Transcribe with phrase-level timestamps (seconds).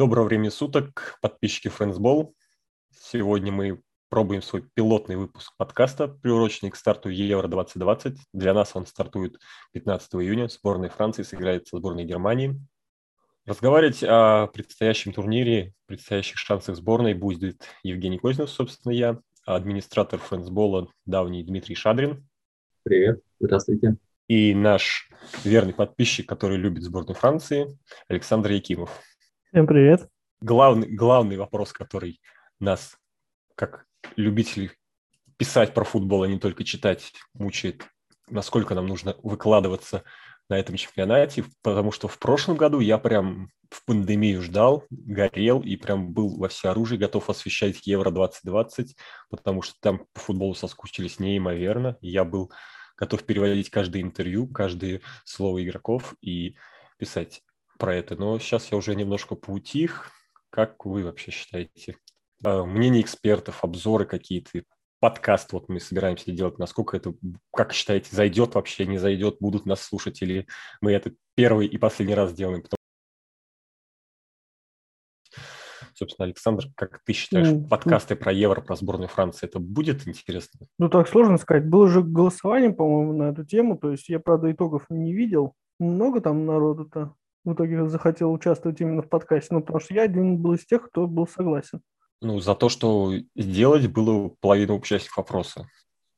[0.00, 2.32] Доброго времени суток, подписчики Friendsball.
[2.90, 8.16] Сегодня мы пробуем свой пилотный выпуск подкаста, приуроченный к старту Евро-2020.
[8.32, 9.38] Для нас он стартует
[9.72, 10.48] 15 июня.
[10.48, 12.58] Сборная Франции сыграет со сборной Германии.
[13.44, 21.44] Разговаривать о предстоящем турнире, предстоящих шансах сборной будет Евгений Кознев, собственно, я, администратор Френдсбола давний
[21.44, 22.26] Дмитрий Шадрин.
[22.84, 23.96] Привет, здравствуйте.
[24.28, 25.10] И наш
[25.44, 27.78] верный подписчик, который любит сборную Франции,
[28.08, 28.98] Александр Якимов.
[29.52, 30.08] Всем привет.
[30.40, 32.20] Главный, главный вопрос, который
[32.60, 32.96] нас,
[33.56, 33.84] как
[34.14, 34.70] любителей
[35.38, 37.84] писать про футбол, а не только читать, мучает,
[38.28, 40.04] насколько нам нужно выкладываться
[40.48, 45.74] на этом чемпионате, потому что в прошлом году я прям в пандемию ждал, горел и
[45.74, 48.90] прям был во всеоружии, готов освещать Евро-2020,
[49.30, 51.96] потому что там по футболу соскучились неимоверно.
[52.00, 52.52] Я был
[52.96, 56.54] готов переводить каждое интервью, каждое слово игроков и
[56.98, 57.42] писать
[57.80, 60.12] про это, но сейчас я уже немножко поутих.
[60.50, 61.96] Как вы вообще считаете?
[62.44, 64.62] А, мнение экспертов, обзоры какие-то,
[65.00, 67.14] подкаст вот мы собираемся делать, насколько это,
[67.52, 70.46] как считаете, зайдет вообще, не зайдет, будут нас слушать, или
[70.80, 72.62] мы это первый и последний раз делаем?
[75.94, 77.68] Собственно, Александр, как ты считаешь, mm.
[77.68, 80.66] подкасты про Евро, про сборную Франции, это будет интересно?
[80.78, 81.68] Ну, так сложно сказать.
[81.68, 85.54] Было же голосование, по-моему, на эту тему, то есть я, правда, итогов не видел.
[85.78, 87.14] Много там народу-то?
[87.44, 89.54] В итоге захотел участвовать именно в подкасте?
[89.54, 91.80] Ну, потому что я один был из тех, кто был согласен.
[92.20, 95.66] Ну, за то, что сделать было половина участников опроса.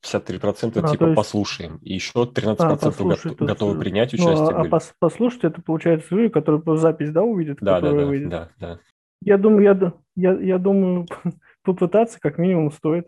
[0.03, 1.15] 53% а, типа есть...
[1.15, 4.35] послушаем, и еще 13% а, послушать, го- готовы принять участие.
[4.35, 8.05] Ну, а, а пос- послушать это получается люди, которые запись, да, увидят, да, да, да,
[8.05, 8.29] выйдет.
[8.29, 8.79] да, да.
[9.21, 11.07] Я думаю, я, я, я думаю,
[11.63, 13.07] попытаться как минимум стоит.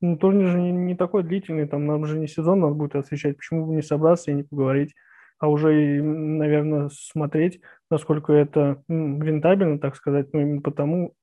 [0.00, 3.36] Ну, турнир же не, не такой длительный, там нам же не сезон надо будет освещать,
[3.36, 4.94] почему бы не собраться и не поговорить
[5.42, 11.14] а уже, наверное, смотреть, насколько это рентабельно, так сказать, ну, именно потому,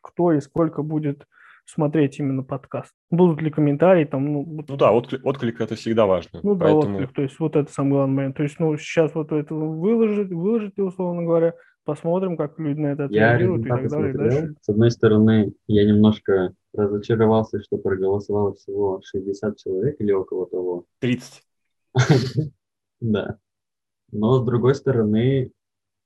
[0.00, 1.28] кто и сколько будет
[1.64, 2.90] смотреть именно подкаст.
[3.08, 4.64] Будут ли комментарии там, ну...
[4.66, 6.40] Ну да, отклик, отклик это всегда важно.
[6.42, 6.82] Ну поэтому...
[6.82, 8.36] да, отклик, то есть вот это самый главный момент.
[8.36, 11.54] То есть, ну, сейчас вот это выложить, выложить, условно говоря,
[11.84, 14.12] посмотрим, как люди на это я реагируют и так далее.
[14.12, 14.54] Дальше.
[14.60, 20.84] С одной стороны, я немножко разочаровался, что проголосовало всего 60 человек или около того.
[20.98, 21.42] 30.
[23.00, 23.38] Да.
[24.12, 25.50] Но с другой стороны,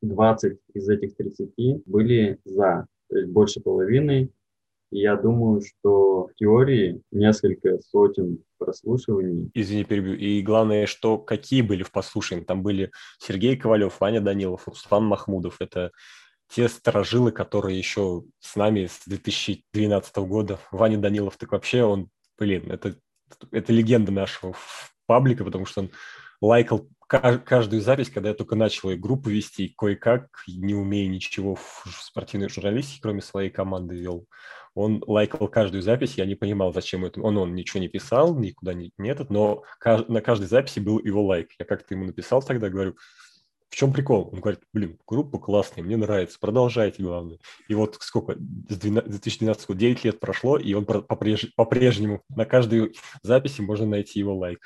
[0.02, 4.30] 20 из этих 30 были за, то есть больше половины.
[4.90, 9.50] И я думаю, что в теории несколько сотен прослушиваний.
[9.54, 10.16] Извини, перебью.
[10.16, 12.42] И главное, что какие были в послушании.
[12.42, 15.56] Там были Сергей Ковалев, Ваня Данилов, Руслан Махмудов.
[15.60, 15.92] Это
[16.48, 20.58] те сторожилы, которые еще с нами с 2012 года.
[20.72, 22.96] Ваня Данилов, так вообще он, блин, это,
[23.52, 24.56] это легенда нашего
[25.06, 25.90] паблика, потому что он
[26.40, 32.48] лайкал каждую запись, когда я только начал группу вести, кое-как, не умея ничего в спортивной
[32.48, 34.26] журналистике, кроме своей команды вел,
[34.74, 37.20] он лайкал каждую запись, я не понимал, зачем это.
[37.20, 41.24] Он, он ничего не писал, никуда не, не этот, но на каждой записи был его
[41.24, 41.50] лайк.
[41.58, 42.94] Я как-то ему написал тогда, говорю,
[43.68, 44.30] в чем прикол?
[44.32, 47.38] Он говорит, блин, группа классная, мне нравится, продолжайте, главное.
[47.68, 48.36] И вот сколько,
[48.68, 54.36] с 2012 года, 9 лет прошло, и он по-прежнему на каждой записи можно найти его
[54.36, 54.60] лайк.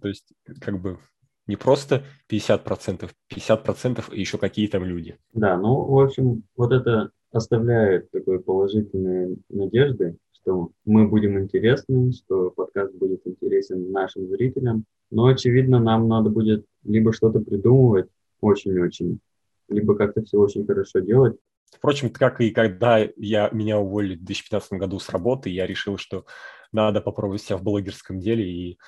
[0.00, 0.98] То есть, как бы,
[1.46, 5.18] не просто 50%, 50% и еще какие там люди.
[5.32, 12.50] Да, ну, в общем, вот это оставляет такой положительные надежды, что мы будем интересны, что
[12.50, 14.84] подкаст будет интересен нашим зрителям.
[15.10, 18.08] Но, очевидно, нам надо будет либо что-то придумывать
[18.40, 19.20] очень-очень,
[19.68, 21.36] либо как-то все очень хорошо делать.
[21.72, 26.24] Впрочем, как и когда я, меня уволили в 2015 году с работы, я решил, что
[26.72, 28.78] надо попробовать себя в блогерском деле и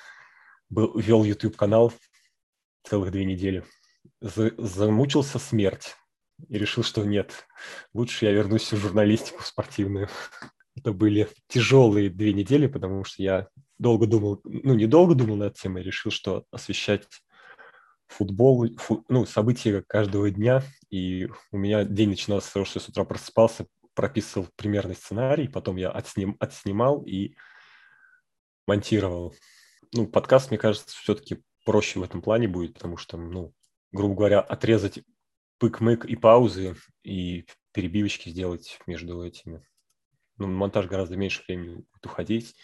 [0.69, 1.93] был, вел YouTube-канал
[2.83, 3.63] целых две недели.
[4.21, 5.95] За, замучился смерть
[6.47, 7.47] и решил, что нет,
[7.93, 10.09] лучше я вернусь в журналистику спортивную.
[10.75, 13.47] Это были тяжелые две недели, потому что я
[13.77, 17.07] долго думал, ну, не долго думал над темой, решил, что освещать
[18.07, 22.85] футбол, фу, ну, события каждого дня, и у меня день начинался с того, что я
[22.85, 27.35] с утра просыпался, прописывал примерный сценарий, потом я отсним, отснимал и
[28.67, 29.35] монтировал.
[29.93, 33.53] Ну, подкаст, мне кажется, все-таки проще в этом плане будет, потому что, ну,
[33.91, 34.99] грубо говоря, отрезать
[35.59, 39.65] пык-мык и паузы, и перебивочки сделать между этими.
[40.37, 42.55] Ну, монтаж гораздо меньше времени будет уходить.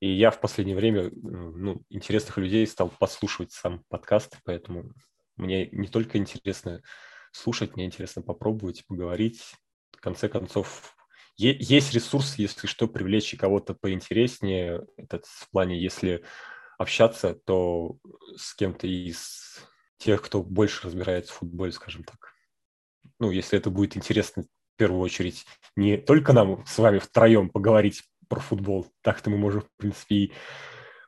[0.00, 4.92] И я в последнее время ну, интересных людей стал послушивать сам подкаст, поэтому
[5.36, 6.82] мне не только интересно
[7.32, 9.54] слушать, мне интересно попробовать, поговорить.
[9.92, 10.95] В конце концов,
[11.36, 14.86] есть ресурс, если что, привлечь кого-то поинтереснее.
[14.96, 16.24] Это в плане, если
[16.78, 17.98] общаться, то
[18.36, 19.62] с кем-то из
[19.98, 22.34] тех, кто больше разбирается в футболе, скажем так.
[23.18, 28.02] ну, если это будет интересно в первую очередь не только нам с вами втроем поговорить
[28.28, 30.32] про футбол, так-то мы можем, в принципе, и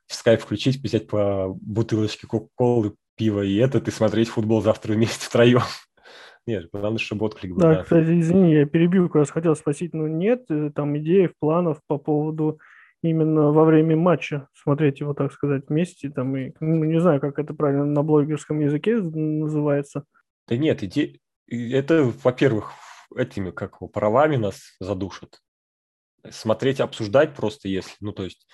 [0.06, 5.26] в скайп включить, взять по бутылочке кока-колы, пива и этот, и смотреть футбол завтра вместе
[5.26, 5.62] втроем.
[6.48, 7.60] Нет, главное, чтобы отклик был.
[7.60, 11.28] Да, да, кстати, извини, я перебил, как раз хотел спросить, но нет э, там идей,
[11.38, 12.58] планов по поводу
[13.02, 17.38] именно во время матча смотреть его, так сказать, вместе, там, и, ну, не знаю, как
[17.38, 20.04] это правильно на блогерском языке называется.
[20.48, 21.18] Да нет, иде...
[21.50, 22.72] это, во-первых,
[23.14, 25.40] этими, как его, правами нас задушат.
[26.30, 28.46] Смотреть, обсуждать просто если, ну, то есть...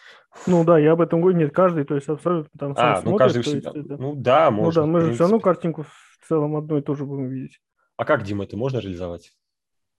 [0.49, 3.19] Ну да, я об этом говорю, нет, каждый, то есть абсолютно там а, ну, смотрит,
[3.21, 3.97] каждый всегда, это...
[3.99, 4.85] ну да, можно.
[4.85, 7.61] Ну да, мы же все равно картинку в целом одну и ту же будем видеть.
[7.97, 9.33] А как, Дима, это можно реализовать?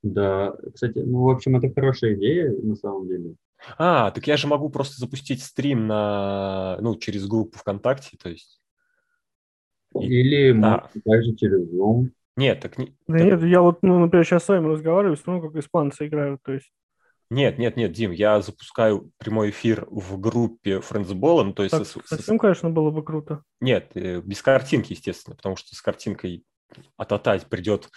[0.04, 3.36] Да, кстати, ну, в общем, это хорошая идея на самом деле.
[3.78, 8.62] А, так я же могу просто запустить стрим на, ну, через группу ВКонтакте, то есть.
[10.00, 10.90] Или а.
[11.06, 12.10] также через Zoom.
[12.36, 12.96] Нет, так не.
[13.08, 13.28] Да так...
[13.28, 16.72] нет, я вот, ну, например, сейчас с вами разговариваю, смотрю, как испанцы играют, то есть.
[17.32, 21.76] Нет, нет, нет, Дим, я запускаю прямой эфир в группе Френдсбола, ну, то есть...
[21.76, 23.42] Так, с, совсем, конечно, было бы круто.
[23.60, 26.44] Нет, э, без картинки, естественно, потому что с картинкой
[26.98, 27.90] ототать придет,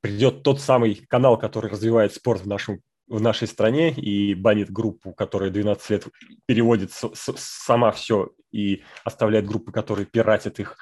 [0.00, 5.12] придет тот самый канал, который развивает спорт в нашем в нашей стране и банит группу,
[5.12, 6.06] которая 12 лет
[6.44, 10.76] переводит с, с, сама все и оставляет группы, которые пиратят их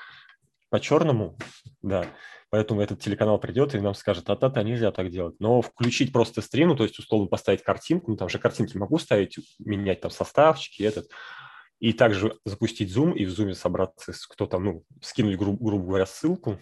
[0.69, 1.39] по-черному,
[1.83, 2.07] да.
[2.51, 5.37] Поэтому этот телеканал придет и нам скажет, а та-та, нельзя так делать.
[5.41, 8.99] Но включить просто стрим, ну, то есть условно поставить картинку, ну, там же картинки могу
[8.99, 11.09] ставить, менять там составчики, этот,
[11.81, 16.07] и также запустить Zoom и в Zoom собраться, кто там, ну, скинуть, гру- грубо говоря,
[16.07, 16.59] ссылку.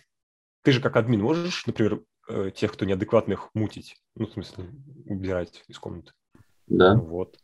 [0.64, 4.70] Ты же как админ можешь, например, э, тех, кто неадекватных, мутить, ну, в смысле,
[5.04, 6.12] убирать из комнаты.
[6.66, 6.94] Да.
[6.94, 7.38] Вот.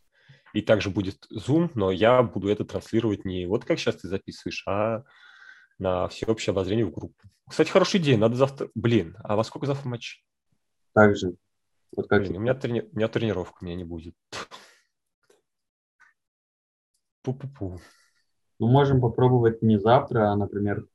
[0.54, 4.64] И также будет Zoom, но я буду это транслировать не вот как сейчас ты записываешь,
[4.66, 5.04] а
[5.78, 7.14] на всеобщее обозрение в группу.
[7.46, 8.70] Кстати, хорошая идея, надо завтра...
[8.74, 10.24] Блин, а во сколько завтра матч?
[10.94, 11.34] Также.
[11.94, 12.88] Вот как Блин, у, меня трени...
[12.90, 14.14] у меня тренировка, у меня не будет.
[17.22, 17.78] Пу-пу-пу.
[18.58, 20.86] Ну, можем попробовать не завтра, а, например,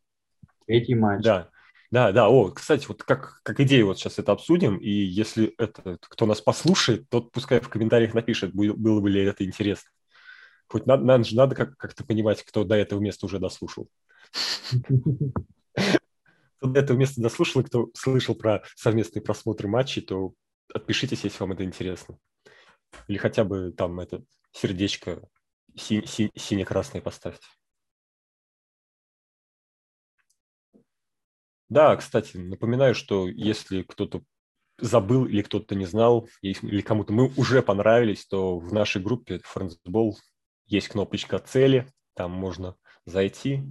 [0.66, 1.24] третий матч.
[1.24, 1.52] Да,
[1.96, 2.28] да, да.
[2.28, 6.42] О, кстати, вот как, как идею вот сейчас это обсудим, и если это кто нас
[6.42, 9.90] послушает, тот пускай в комментариях напишет, было бы ли это интересно.
[10.68, 13.88] Хоть надо, надо же надо как- как-то понимать, кто до этого места уже дослушал.
[16.58, 20.34] Кто до этого места дослушал, и кто слышал про совместные просмотры матчей, то
[20.74, 22.18] отпишитесь, если вам это интересно.
[23.08, 25.22] Или хотя бы там это сердечко
[25.78, 27.46] си- си- сине-красное поставьте.
[31.70, 34.22] Да, кстати, напоминаю, что если кто-то
[34.80, 40.14] забыл или кто-то не знал, или кому-то мы уже понравились, то в нашей группе Friendsball
[40.68, 42.76] есть кнопочка цели, там можно
[43.06, 43.64] зайти,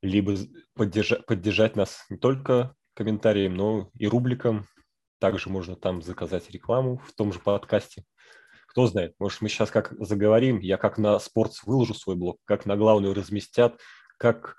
[0.00, 0.34] либо
[0.74, 4.66] поддержать, поддержать нас не только комментарием, но и рубриком.
[5.18, 8.04] Также можно там заказать рекламу в том же подкасте.
[8.66, 12.66] Кто знает, может, мы сейчас как заговорим, я как на спортс выложу свой блог, как
[12.66, 13.78] на главную разместят,
[14.18, 14.56] как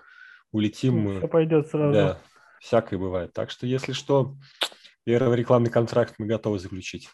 [0.52, 1.18] улетим мы.
[1.18, 1.94] Все пойдет сразу.
[1.94, 2.20] Да,
[2.63, 3.33] всякое бывает.
[3.33, 4.36] Так что, если что,
[5.04, 7.10] первый рекламный контракт мы готовы заключить.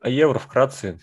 [0.00, 0.98] А евро вкратце.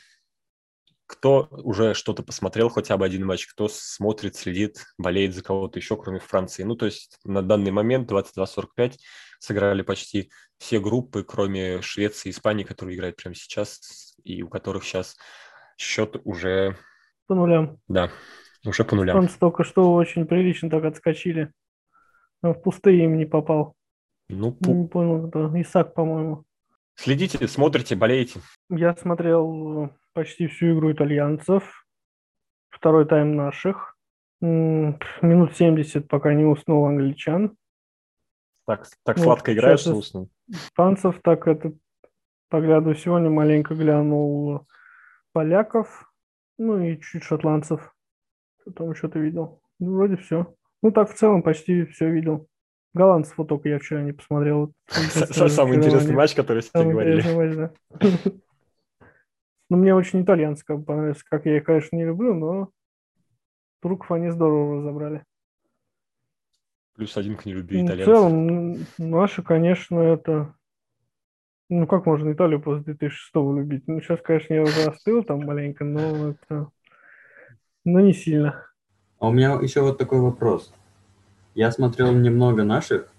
[1.07, 5.97] Кто уже что-то посмотрел, хотя бы один матч, кто смотрит, следит, болеет за кого-то еще,
[5.97, 6.61] кроме Франции.
[6.61, 8.97] Ну, то есть на данный момент 22-45
[9.39, 14.83] сыграли почти все группы, кроме Швеции и Испании, которые играют прямо сейчас, и у которых
[14.83, 15.17] сейчас
[15.77, 16.77] счет уже...
[17.25, 17.79] По нулям.
[17.87, 18.11] Да,
[18.69, 19.17] уже по нулям.
[19.17, 21.51] Он только что очень прилично так отскочили.
[22.41, 23.75] в пустые им не попал.
[24.29, 24.73] Ну, пу...
[24.73, 26.45] Не понял, это Исак, по-моему.
[26.95, 28.41] Следите, смотрите, болеете.
[28.69, 31.85] Я смотрел почти всю игру итальянцев.
[32.69, 33.95] Второй тайм наших.
[34.41, 37.57] Минут 70, пока не уснул англичан.
[38.65, 40.29] Так, так вот, сладко играешь, что уснул.
[40.47, 41.73] Испанцев так это
[42.49, 44.67] погляду сегодня маленько глянул
[45.31, 46.11] поляков,
[46.57, 47.95] ну и чуть шотландцев.
[48.67, 49.61] Что ты видел?
[49.79, 50.53] Ну, вроде все.
[50.81, 52.47] Ну, так в целом почти все видел.
[52.93, 54.73] Голландцев вот только я вчера не посмотрел.
[54.87, 57.71] Самый интересный матч, который сегодня говорили.
[59.69, 61.23] Ну, мне очень итальянская понравилось.
[61.23, 62.69] Как я их, конечно, не люблю, но
[63.81, 65.23] турков они здорово разобрали.
[66.95, 68.07] Плюс один к нелюбви итальянцев.
[68.07, 70.55] В целом, наши, конечно, это...
[71.69, 73.87] Ну, как можно Италию после 2006 любить?
[73.87, 76.71] Ну, сейчас, конечно, я уже остыл там маленько, но это...
[77.91, 78.65] Но не сильно.
[79.19, 80.73] А у меня еще вот такой вопрос.
[81.55, 83.13] Я смотрел немного наших,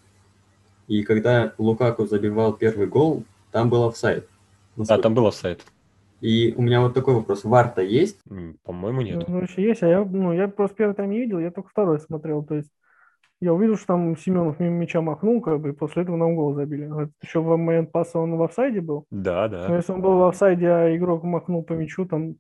[0.89, 4.29] и когда Лукаку забивал первый гол, там был офсайд.
[4.77, 5.67] Да, там был офсайд.
[6.21, 7.45] И у меня вот такой вопрос.
[7.45, 8.19] Варта есть?
[8.65, 9.27] По-моему, нет.
[9.29, 12.45] Ну, есть, а я, ну, я просто первый тайм не видел, я только второй смотрел.
[12.45, 12.71] То есть
[13.41, 16.55] Я увидел, что там Семенов мимо мяча махнул, как бы, и после этого нам гол
[16.55, 16.87] забили.
[16.87, 19.07] Это еще в момент паса он в офсайде был.
[19.11, 19.77] Да, Но да.
[19.77, 22.37] если он был в офсайде, а игрок махнул по мячу, там,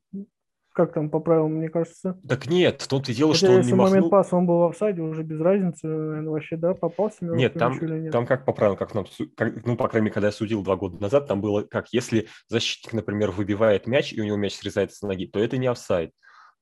[0.72, 2.20] как там по правилам, мне кажется.
[2.28, 4.10] Так нет, в том-то и дело, Хотя что он если не в момент махнул.
[4.10, 7.78] паса он был в офсайде, уже без разницы, наверное, вообще, да, попал Семенов Нет, там,
[7.78, 8.12] или нет.
[8.12, 10.76] там как по правилам, как нам, как- ну, по крайней мере, когда я судил два
[10.76, 14.98] года назад, там было как, если защитник, например, выбивает мяч, и у него мяч срезается
[14.98, 16.12] с ноги, то это не офсайд.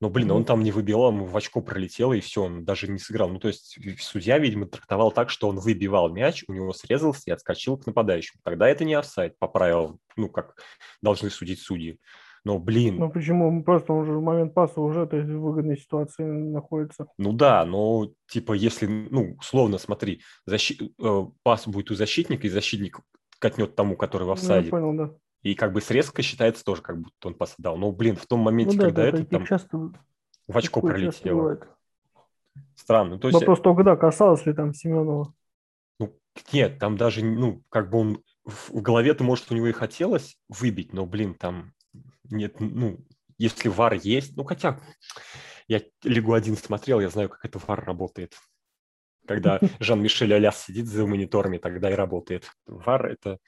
[0.00, 3.00] Но, блин, он там не выбивал, ему в очко пролетело, и все, он даже не
[3.00, 3.30] сыграл.
[3.30, 7.30] Ну, то есть судья, видимо, трактовал так, что он выбивал мяч, у него срезался и
[7.32, 8.40] отскочил к нападающему.
[8.44, 10.54] Тогда это не офсайд по правилам, ну, как
[11.02, 11.98] должны судить судьи.
[12.48, 13.62] Но, блин, Ну почему?
[13.62, 17.06] Просто он же в момент паса уже то есть, в выгодной ситуации находится.
[17.18, 22.50] Ну да, но типа если, ну, условно, смотри, защи- э, пас будет у защитника, и
[22.50, 23.00] защитник
[23.38, 24.70] катнет тому, который в Ну, я офсайде.
[24.70, 25.14] понял, да.
[25.42, 27.76] И как бы срезка считается тоже, как будто он пас отдал.
[27.76, 31.58] Но, блин, в том моменте, Ну да, когда да, это там часто, в очко пролетело.
[32.76, 33.18] Странно.
[33.18, 35.34] То есть, Вопрос только, да, касалось ли там Семенова.
[36.00, 36.16] ну,
[36.54, 40.94] нет, там даже, ну, как бы он в голове-то, может, у него и хотелось выбить,
[40.94, 41.74] но, блин, там
[42.30, 42.98] нет, ну,
[43.38, 44.80] если вар есть, ну, хотя
[45.66, 48.34] я Лигу 1 смотрел, я знаю, как это вар работает.
[49.26, 52.50] Когда Жан-Мишель Аляс сидит за мониторами, тогда и работает.
[52.66, 53.38] Вар– это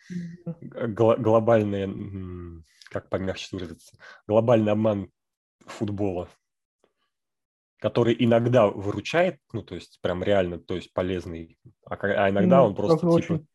[0.60, 3.96] глобальная, м, как помягче выразиться,
[4.26, 5.10] глобальный обман
[5.66, 6.28] футбола,
[7.78, 12.64] который иногда выручает, ну, то есть прям реально, то есть полезный, а, а иногда Ну,
[12.64, 13.12] он просто типа...
[13.12, 13.46] очень,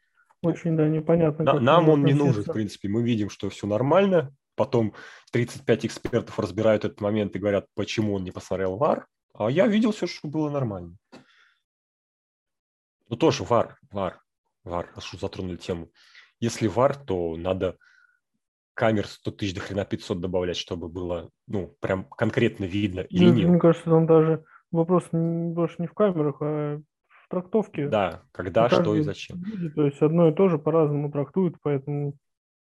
[0.42, 1.46] очень, да, непонятно.
[1.46, 2.90] На- нам он не нужен, в принципе.
[2.90, 4.36] Мы видим, что все нормально.
[4.56, 4.94] Потом
[5.32, 9.08] 35 экспертов разбирают этот момент и говорят, почему он не посмотрел ВАР.
[9.34, 10.96] А я видел все, что было нормально.
[13.10, 14.20] Ну тоже ВАР, ВАР,
[14.64, 15.92] ВАР, раз уж затронули тему.
[16.40, 17.78] Если ВАР, то надо
[18.74, 23.26] камер 100 тысяч до хрена 500 добавлять, чтобы было, ну, прям конкретно видно и Ну,
[23.26, 23.50] линию.
[23.50, 27.88] Мне кажется, там даже вопрос больше не в камерах, а в трактовке.
[27.88, 29.42] Да, когда, что и зачем.
[29.76, 32.16] То есть одно и то же по-разному трактуют, поэтому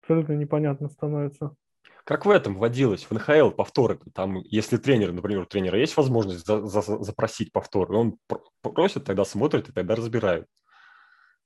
[0.01, 1.55] абсолютно непонятно становится.
[2.07, 3.99] Как в этом водилось, в НХЛ повторы.
[4.13, 9.03] Там, если тренер, например, у тренера есть возможность за- за- запросить повтор, он пр- просит,
[9.03, 10.47] тогда смотрит и тогда разбирают.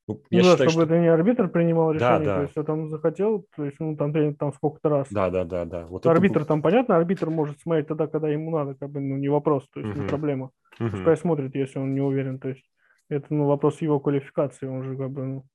[0.08, 0.94] Ну, я ну да, считаю, чтобы что...
[0.94, 2.36] это не арбитр принимал Да, решение, да.
[2.36, 5.08] то есть я там захотел, то есть ну там тренер там сколько-то раз.
[5.10, 5.88] Да, да, да, да.
[5.88, 9.00] Вот это арбитр был- там понятно, арбитр может смотреть тогда, когда ему надо, как бы
[9.00, 10.10] ну не вопрос, то есть не Мгм.
[10.10, 10.52] проблема.
[10.78, 10.92] Мгм.
[10.92, 12.70] Пускай смотрит, если он не уверен, то есть
[13.10, 15.46] это ну вопрос его квалификации, он же как бы ну,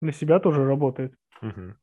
[0.00, 1.12] для себя тоже работает.
[1.40, 1.76] Мгм.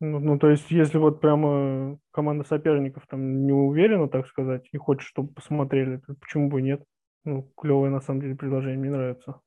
[0.00, 4.76] Ну, ну, то есть, если вот прямо команда соперников там не уверена, так сказать, и
[4.76, 6.82] хочет, чтобы посмотрели, то почему бы нет?
[7.24, 9.40] Ну, клевое на самом деле предложение, мне нравится.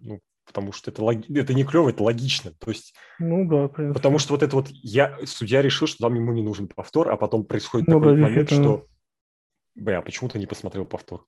[0.00, 2.52] Ну, потому что это, логи- это не клево, это логично.
[2.58, 3.94] То есть, Ну да, принципе.
[3.94, 7.16] потому что вот это вот я, судья решил, что там ему не нужен повтор, а
[7.16, 8.86] потом происходит Ну такой да, момент, что
[9.74, 11.26] бля, а почему ты не посмотрел повтор?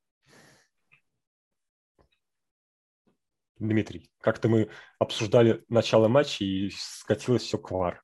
[3.59, 8.03] Дмитрий, как-то мы обсуждали начало матча и скатилось все к вар.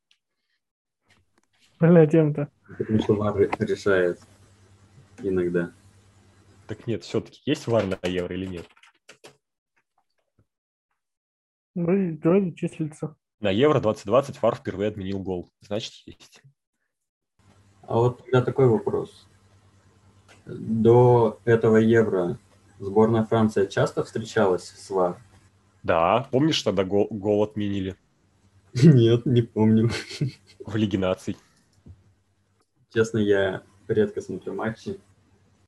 [1.81, 2.49] Больная тема-то.
[2.77, 4.21] Потому что ВАР решает
[5.23, 5.73] иногда.
[6.67, 8.67] Так нет, все-таки есть вар на евро или нет?
[11.75, 13.17] Вроде, вроде числится.
[13.41, 15.49] На евро 2020 вар впервые отменил гол.
[15.61, 16.43] Значит, есть.
[17.83, 19.27] А вот тогда такой вопрос.
[20.45, 22.39] До этого Евро
[22.79, 25.19] сборная Франция часто встречалась с ВАР?
[25.83, 27.97] Да, помнишь, тогда гол, гол отменили
[28.75, 29.91] Нет, не помню.
[30.67, 31.37] в Лиге наций?
[32.93, 35.01] Честно, я редко смотрю матчи.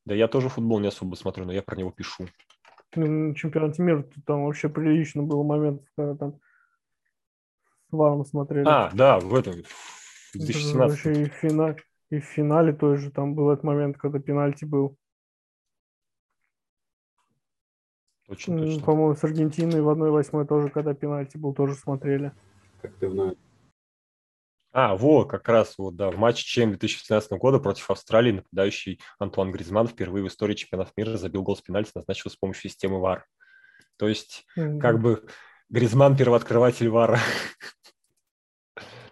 [0.06, 2.26] Да я тоже футбол не особо смотрю, но я про него пишу.
[2.96, 6.40] Ну, На чемпионате мира там вообще прилично было момент, когда там
[7.90, 8.66] с Варом смотрели.
[8.66, 11.04] А, да, в этом, в Это 2017.
[11.04, 11.76] Вообще и в, финале,
[12.10, 14.96] и в финале той же там был этот момент, когда пенальти был.
[18.26, 18.84] Точно, точно.
[18.84, 22.32] По-моему, с Аргентиной в 1-8 тоже, когда пенальти был, тоже смотрели.
[22.80, 23.36] Как ты вновь.
[24.72, 29.50] А, вот, как раз, вот, да, в матче ЧМ 2017 года против Австралии нападающий Антуан
[29.50, 33.26] Гризман впервые в истории чемпионата мира забил гол с пенальти, назначил с помощью системы ВАР.
[33.96, 35.26] То есть, М, как бы,
[35.70, 37.18] Гризман первооткрыватель ВАРа.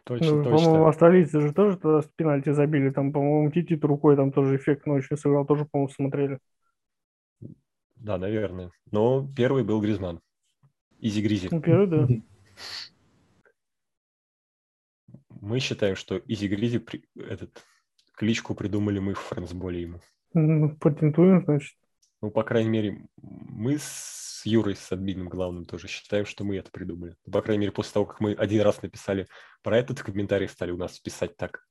[0.05, 0.89] Точно, Ну, по-моему, точно.
[0.89, 2.91] австралийцы же тоже тогда с пенальти забили.
[2.91, 5.45] Там, по-моему, Умтити рукой там тоже эффектно очень сыграл.
[5.45, 6.39] Тоже, по-моему, смотрели.
[7.97, 8.71] Да, наверное.
[8.91, 10.21] Но первый был Гризман.
[11.01, 11.49] Изи-гризи.
[11.51, 12.09] Ну, первый, да.
[15.49, 17.65] Мы считаем, что Изи-гризи при- этот
[18.13, 20.01] кличку придумали мы в FRANCEBALL е ему.
[20.35, 21.75] Ну, Патентуем, значит.
[22.21, 26.71] Ну, по крайней мере, мы с Юрой, с админом главным, тоже считаем, что мы это
[26.71, 27.17] придумали.
[27.25, 29.27] Ну, По крайней мере, после того, как мы один раз написали
[29.63, 31.67] про этот, комментарий стали у нас писать так.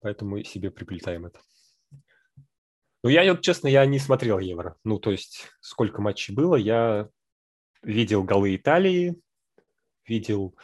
[0.00, 1.40] Поэтому мы себе приплетаем это.
[3.02, 4.76] Ну, я, вот, честно, я не смотрел Евро.
[4.82, 7.10] Ну, то есть, сколько матчей было, я
[7.82, 9.20] видел голы Италии,
[10.06, 10.56] видел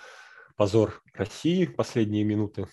[0.58, 2.66] позор России последние минуты.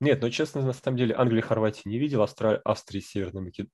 [0.00, 2.60] Нет, ну честно, на самом деле, Англии, Хорватии не видел, Австра...
[2.64, 3.72] Австрии, Северной Македонии.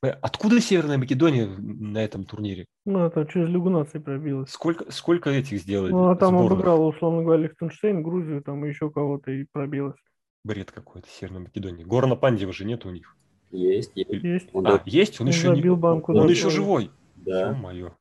[0.00, 2.66] Откуда Северная Македония на этом турнире?
[2.86, 4.50] Ну, это через Лигу наций пробилось.
[4.50, 5.90] Сколько, сколько этих сделали?
[5.90, 6.52] Ну, а там сборных?
[6.52, 9.98] обыграла, условно говоря, Лихтенштейн, Грузию, там еще кого-то и пробилось.
[10.44, 11.84] Бред какой-то, Северная Македония.
[11.84, 13.16] Горна Пандева же нет у них.
[13.50, 14.10] Есть, есть.
[14.10, 14.48] есть.
[14.52, 15.20] Он, а, есть?
[15.20, 15.74] Он, он еще, не...
[15.74, 16.92] банку, он еще живой?
[17.16, 17.50] Да.
[17.50, 17.96] Ё-моё.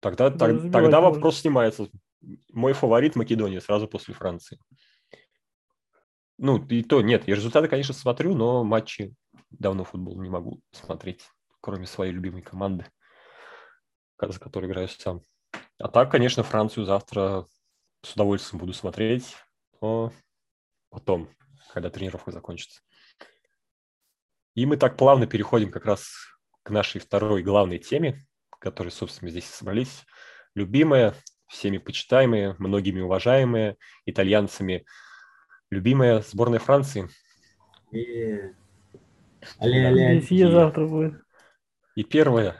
[0.00, 1.88] Тогда, да, так, тогда вопрос снимается.
[2.52, 4.58] Мой фаворит Македония сразу после Франции.
[6.38, 9.14] Ну, и то нет, я результаты, конечно, смотрю, но матчи
[9.50, 11.28] давно футбол не могу смотреть,
[11.60, 12.86] кроме своей любимой команды,
[14.18, 15.22] за которой играю сам.
[15.78, 17.46] А так, конечно, Францию завтра
[18.02, 19.36] с удовольствием буду смотреть,
[19.80, 20.12] но
[20.88, 21.28] потом,
[21.72, 22.80] когда тренировка закончится.
[24.54, 26.10] И мы так плавно переходим как раз
[26.62, 28.18] к нашей второй главной теме,
[28.58, 30.04] которой, собственно, здесь собрались.
[30.54, 31.14] Любимая,
[31.50, 33.76] всеми почитаемая, многими уважаемая,
[34.06, 34.86] итальянцами–
[35.70, 37.08] Любимая сборная Франции.
[37.92, 38.40] И...
[39.58, 40.50] Але, але, и...
[40.50, 41.22] завтра будет.
[41.94, 42.56] И первое,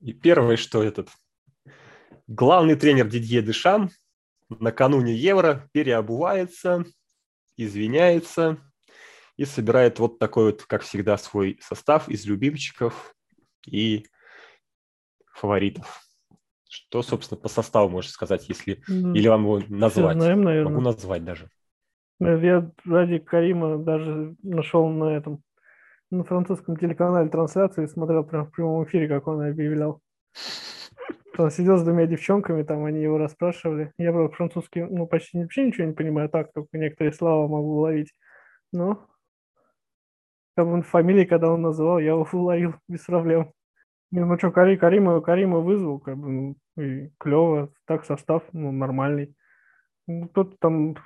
[0.00, 1.10] и первое, что этот
[2.26, 3.90] главный тренер Дидье Дешам
[4.48, 6.84] накануне Евро переобувается,
[7.56, 8.58] извиняется
[9.36, 13.14] и собирает вот такой вот, как всегда, свой состав из любимчиков
[13.66, 14.06] и
[15.32, 16.02] фаворитов.
[16.70, 20.16] Что, собственно, по составу можно сказать, если ну, или вам его назвать?
[20.16, 20.70] Знаем, наверное.
[20.70, 21.50] Могу назвать даже.
[22.20, 25.42] Я ради Карима даже нашел на этом,
[26.12, 30.00] на французском телеканале трансляцию и смотрел прям в прямом эфире, как он объявлял.
[31.38, 33.92] Он сидел с двумя девчонками, там они его расспрашивали.
[33.98, 38.12] Я, правда, французский, ну, почти вообще ничего не понимаю, так, только некоторые слова могу уловить.
[38.72, 39.08] Но
[40.56, 43.52] как бы фамилии, когда он называл, я его уловил без проблем.
[44.10, 48.72] Не, ну что, Кари, Карима, Карима вызвал, как бы, ну, и клево, так состав, ну,
[48.72, 49.34] нормальный.
[50.06, 50.96] Ну, кто-то там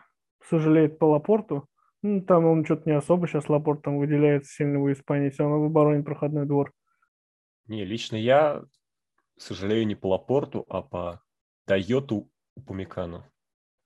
[0.48, 1.68] сожалеет по Лапорту.
[2.02, 5.60] Ну, там он что-то не особо сейчас Лапорт там выделяется сильно в Испании, все равно
[5.60, 6.72] в обороне проходной двор.
[7.66, 8.62] Не, лично я
[9.38, 11.22] сожалею не по Лапорту, а по
[11.66, 13.24] Дайоту Упамикану.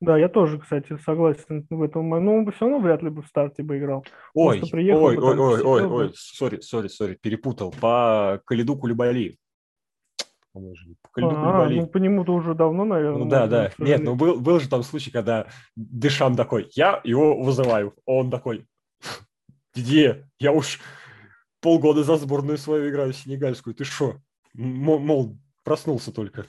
[0.01, 2.09] Да, я тоже, кстати, согласен в этом.
[2.09, 4.05] Ну, он бы все равно вряд ли бы в старте бы играл.
[4.33, 7.75] Ой, приехал ой, ой, ой, ой, ой, сори, сори, сори, перепутал.
[7.81, 9.39] По Калиду Кулибали
[11.03, 13.25] по Кальду а, ну по нему-то уже давно, наверное.
[13.25, 13.71] Ну да, да.
[13.79, 17.95] Нет, ну был, был же там случай, когда Дышан такой, я его вызываю.
[18.05, 18.67] Он такой,
[19.75, 20.29] где?
[20.39, 20.81] Я уж
[21.61, 23.75] полгода за сборную свою играю сенегальскую.
[23.75, 24.17] Ты что?
[24.55, 26.47] Мол, проснулся только.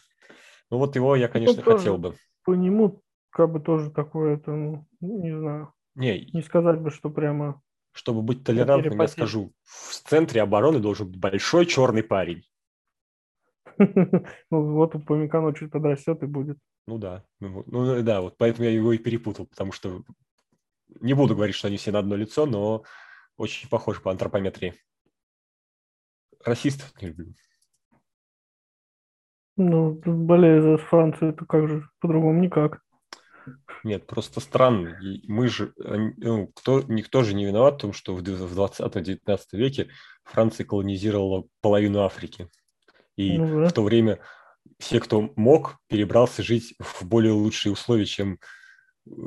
[0.72, 2.16] Ну вот его я, конечно, ну, хотел бы.
[2.46, 5.74] По нему как бы тоже такое, это, ну, не знаю.
[5.96, 7.62] Не, не сказать бы, что прямо...
[7.92, 12.44] Чтобы быть толерантным, я скажу, в центре обороны должен быть большой черный парень.
[14.52, 16.58] Ну, вот у Памикано чуть подрастет и будет.
[16.88, 17.24] Ну да.
[17.40, 20.04] Ну, ну да, вот поэтому я его и перепутал, потому что
[21.00, 22.84] не буду говорить, что они все на одно лицо, но
[23.38, 24.74] очень похожи по антропометрии.
[26.44, 27.34] Расистов не люблю.
[29.56, 32.82] Ну, болею за Францию, это как же, по-другому никак.
[33.84, 35.00] Нет, просто странно.
[35.28, 39.90] Мы же, ну, кто, никто же не виноват в том, что в 20-19 веке
[40.24, 42.50] Франция колонизировала половину Африки.
[43.16, 44.20] И ну, в то время
[44.80, 48.40] все, кто мог, перебрался жить в более лучшие условия, чем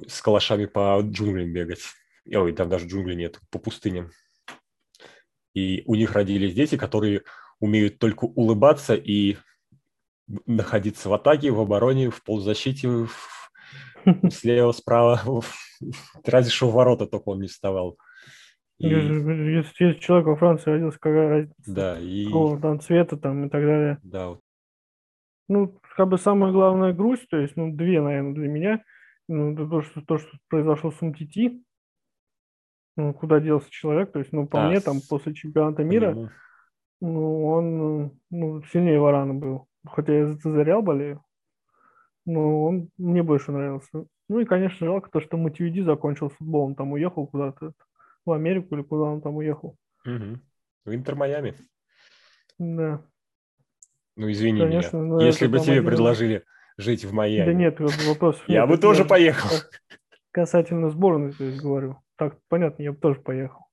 [0.07, 1.81] с калашами по джунглям бегать.
[2.27, 4.11] Ой, там даже джунглей нет, по пустыням.
[5.55, 7.23] И у них родились дети, которые
[7.61, 9.37] умеют только улыбаться и
[10.47, 13.42] находиться в атаке, в обороне, в полузащите, в...
[14.31, 15.21] слева, справа.
[16.25, 17.99] Разве что в ворота только он не вставал.
[18.79, 18.89] И...
[18.89, 21.75] Если, если человек во Франции родился, какая разница?
[21.75, 22.27] Да, и...
[22.27, 23.99] Какого там цвета там и так далее.
[24.03, 24.37] Да.
[25.49, 28.85] Ну, как бы самая главная грусть, то есть, ну, две, наверное, для меня.
[29.29, 31.63] Ну, то, что, то, что произошло с Умтити,
[32.97, 36.31] ну, куда делся человек, то есть, ну, по да, мне, там, после чемпионата мира, по
[37.03, 39.67] ну, он, ну, сильнее Варана был.
[39.85, 41.23] Хотя я за Реал болею,
[42.25, 44.07] но он мне больше нравился.
[44.29, 47.73] Ну и, конечно, жалко то, что Матюиди закончил футбол, он там уехал куда-то
[48.25, 49.77] в Америку или куда он там уехал.
[50.05, 50.39] Угу.
[50.85, 51.55] В Интер Майами.
[52.59, 53.03] Да.
[54.17, 55.07] Ну, извини Конечно, меня.
[55.07, 55.87] Ну, Если бы тебе один...
[55.87, 56.45] предложили
[56.77, 57.47] жить в Майами.
[57.47, 58.41] Да нет, вопрос.
[58.47, 59.51] Я бы тоже поехал.
[60.31, 61.99] Касательно сборной, то есть говорю.
[62.17, 63.67] Так, понятно, я бы тоже поехал.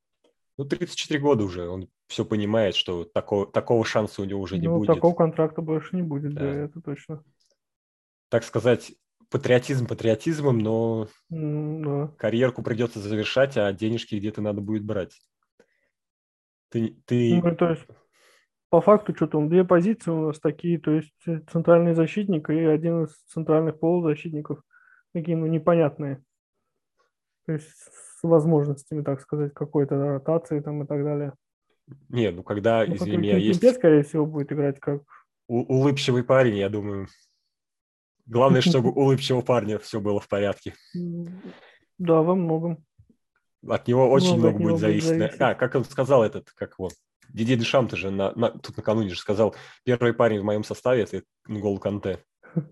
[0.58, 4.68] Ну, 34 года уже, он все понимает, что такого, такого шанса у него уже не
[4.68, 4.88] ну, будет.
[4.88, 6.42] такого контракта больше не будет, да.
[6.42, 7.24] да, это точно.
[8.30, 8.94] Так сказать,
[9.30, 12.08] патриотизм патриотизмом, но да.
[12.18, 15.20] карьерку придется завершать, а денежки где-то надо будет брать.
[16.70, 17.42] Ты, ты...
[17.44, 17.86] Ну, то есть
[18.70, 22.60] по факту что там две позиции у нас такие, то есть э, центральный защитник и
[22.60, 24.62] один из центральных полузащитников
[25.14, 26.24] такие, ну, непонятные.
[27.46, 31.34] То есть с возможностями, так сказать, какой-то ротации там и так далее.
[32.10, 35.02] Не, ну когда, Ну, извини меня, есть скорее всего, будет играть как...
[35.48, 37.08] у- улыбчивый парень, я думаю.
[38.30, 40.76] Главное, чтобы у улыбчивого парня все было в порядке.
[41.98, 42.86] Да, во многом.
[43.68, 45.10] От него очень Много от много него будет зависеть.
[45.10, 45.42] зависеть.
[45.42, 46.90] А, как он сказал этот, как его,
[47.28, 51.04] Диди Дешам, ты же на, на- тут накануне же сказал, первый парень в моем составе–
[51.12, 52.24] это Гол Канте.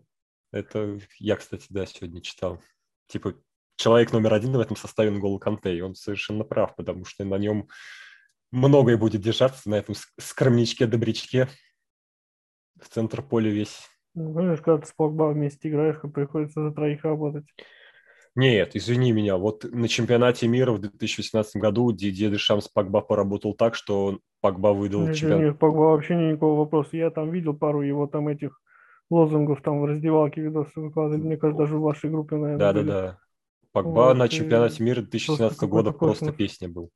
[0.53, 2.61] Это я, кстати, да, сегодня читал.
[3.07, 3.35] Типа,
[3.75, 7.35] человек номер один в этом составе Гол Канте, и он совершенно прав, потому что на
[7.35, 7.67] нем
[8.51, 11.49] многое будет держаться, на этом ск- скромничке-добрячке.
[12.81, 13.77] В центр поля весь.
[14.17, 17.45] Ну, Понимаешь, когда ты с Погба вместе играешь, приходится за троих работать.
[18.33, 23.53] Нет, извини меня, вот на чемпионате мира в 2018 году Дидье Дешам с Погба поработал
[23.53, 25.45] так, что Погба выдал Нет, чемпионат.
[25.45, 26.97] нет, Погба вообще никакого вопроса.
[26.97, 28.59] Я там видел пару его там этих
[29.11, 31.21] лозунгов там в раздевалке видосы выкладывали.
[31.21, 32.57] Мне кажется, даже в вашей группе, наверное.
[32.59, 33.19] Да-да-да.
[33.71, 36.37] Погба Вот, на чемпионате мира 2017 просто года просто космос.
[36.37, 36.89] песня был.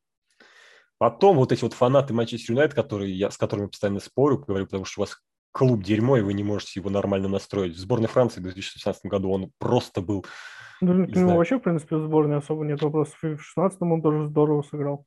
[0.98, 4.86] Потом вот эти вот фанаты Манчестер Юнайтед, которые я, с которыми постоянно спорю, говорю, потому
[4.86, 5.20] что у вас
[5.52, 7.76] клуб дерьмо, и вы не можете его нормально настроить.
[7.76, 10.26] В сборной Франции в 2016 году он просто был...
[10.82, 11.38] Ну, Не к нему знаю.
[11.38, 13.24] вообще, в принципе, в сборной особо нет вопросов.
[13.24, 15.06] И в 16-м он тоже здорово сыграл.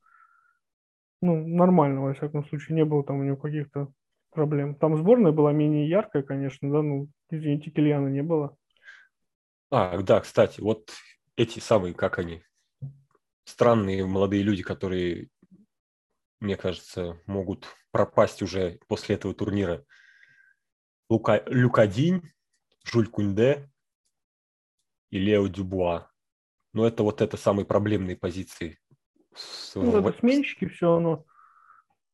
[1.21, 2.77] Ну, нормально, во всяком случае.
[2.77, 3.89] Не было там у него каких-то
[4.31, 4.75] проблем.
[4.75, 8.57] Там сборная была менее яркая, конечно, да, ну, извините, Кильяна не было.
[9.71, 10.93] А, да, кстати, вот
[11.37, 12.43] эти самые, как они,
[13.45, 15.29] странные молодые люди, которые,
[16.41, 19.85] мне кажется, могут пропасть уже после этого турнира.
[21.15, 22.23] Лука, Люка Динь,
[22.85, 23.71] Жуль Кунде
[25.11, 26.11] и Лео Дюбуа.
[26.73, 28.79] Но это вот это самые проблемные позиции.
[29.77, 31.25] Ну, это сменщики все равно.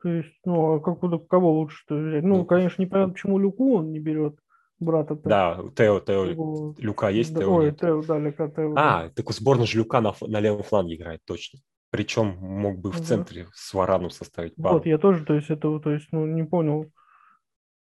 [0.02, 2.24] То есть, ну, а как, кого лучше-то взять?
[2.24, 4.38] Ну, Ну, конечно, непонятно, почему Люку он не берет
[4.78, 5.28] брата-то.
[5.28, 7.80] Да, Тео, Тео, Его- Люка есть, Да, Тео Ой, нет.
[7.80, 8.74] Тео, да, Люка, Тео.
[8.74, 9.04] да.
[9.04, 11.60] А, так у сборной же Люка на, на левом фланге играет, точно.
[11.90, 14.76] Причем мог бы в центре с Вараном составить пару.
[14.76, 16.90] Вот, я тоже, то есть, этого, то есть, ну, не понял.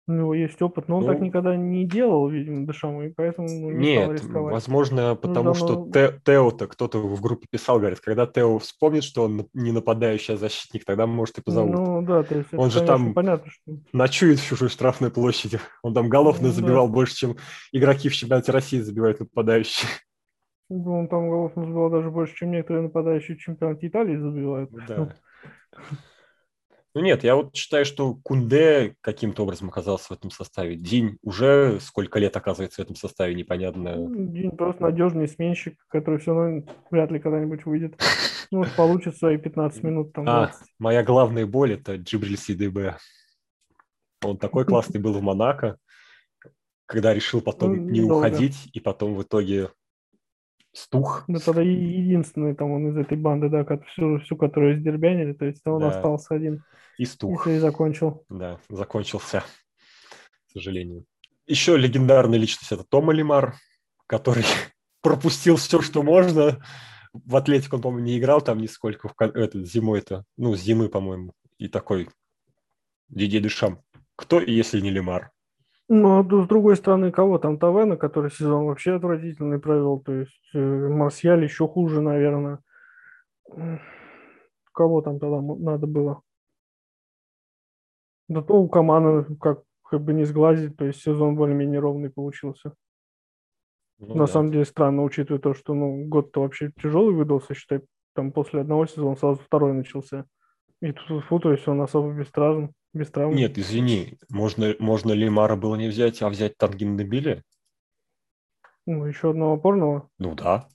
[0.09, 3.49] У него есть опыт, но он Ну, так никогда не делал, видимо, Дешаму, и поэтому
[3.49, 4.53] ну, не стал Нет, рисковать.
[4.55, 9.25] возможно, потому что давно- Те- Тео-то кто-то в группе писал, говорит, когда Тео вспомнит, что
[9.25, 11.73] он не нападающий, а защитник, тогда, может, и позовут.
[11.75, 13.73] Ну, да, то есть, это, Он же конечно, там- понятно, что...
[13.93, 15.59] Ночует в чужой штрафной площади.
[15.83, 16.53] Он там голов Ну, да.
[16.55, 17.37] забивал больше, чем
[17.73, 19.89] игроки в чемпионате России забивают нападающие.
[20.71, 24.71] ну, Он там голов забивал даже больше, чем некоторые нападающие в чемпионате Италии забивают.
[24.87, 25.13] Да.
[26.97, 30.77] Ну нет, я вот считаю, что Кунде каким-то образом оказался в этом составе.
[30.77, 33.97] День уже сколько лет оказывается в этом составе, непонятно.
[33.97, 38.01] Ну, Дин просто надежный сменщик, который все равно вряд ли когда-нибудь выйдет.
[38.51, 40.69] Ну, получит свои 15 минут, там, А, 20.
[40.79, 42.97] моя главная боль– это Джибриль Сидебе.
[44.25, 45.77] Он такой классный был в Монако,
[46.87, 49.69] когда решил потом Ну, не уходить, и потом в итоге
[50.77, 51.25] стух.
[51.29, 55.33] Да, тогда и- единственный там он из этой банды, да, как всю, всю которую сдербянили,
[55.33, 55.89] то есть он Да.
[55.89, 56.63] остался один,
[56.99, 57.47] И стух.
[57.49, 58.25] и закончил.
[58.29, 59.43] Да, закончился,
[60.49, 61.05] к сожалению.
[61.47, 63.55] Еще легендарная личность– это Тома Лимар,
[64.07, 64.45] который
[65.03, 66.63] пропустил все, что можно.
[67.13, 70.25] В Атлетику он, по-моему, не играл там нисколько в это, зимой-то.
[70.37, 71.33] Ну, с зимы, по-моему.
[71.59, 72.09] И такой
[73.09, 73.81] Диди Дешам.
[74.17, 75.31] Кто, если не Лимар?
[75.89, 80.51] Ну, а с другой стороны, кого там Тавена, который сезон вообще отвратительный провел, то есть
[80.53, 82.59] э, Марсиаль еще хуже, наверное.
[84.73, 86.23] Кого там тогда надо было?
[88.29, 92.75] Да то у команды как, как бы не сглазить, то есть сезон более-менее ровный получился.
[93.99, 94.33] Ну На да.
[94.33, 97.83] самом деле странно, учитывая то, что ну, год-то вообще тяжелый выдался, считай,
[98.15, 100.27] там после одного сезона сразу второй начался.
[100.81, 103.35] И тут фу, то есть он особо без травм, без травм.
[103.35, 107.43] Нет, извини, можно, можно Лимара было не взять, а взять Тангин Набили?
[108.87, 110.09] Ну, еще одного опорного.
[110.19, 110.69] Ну да.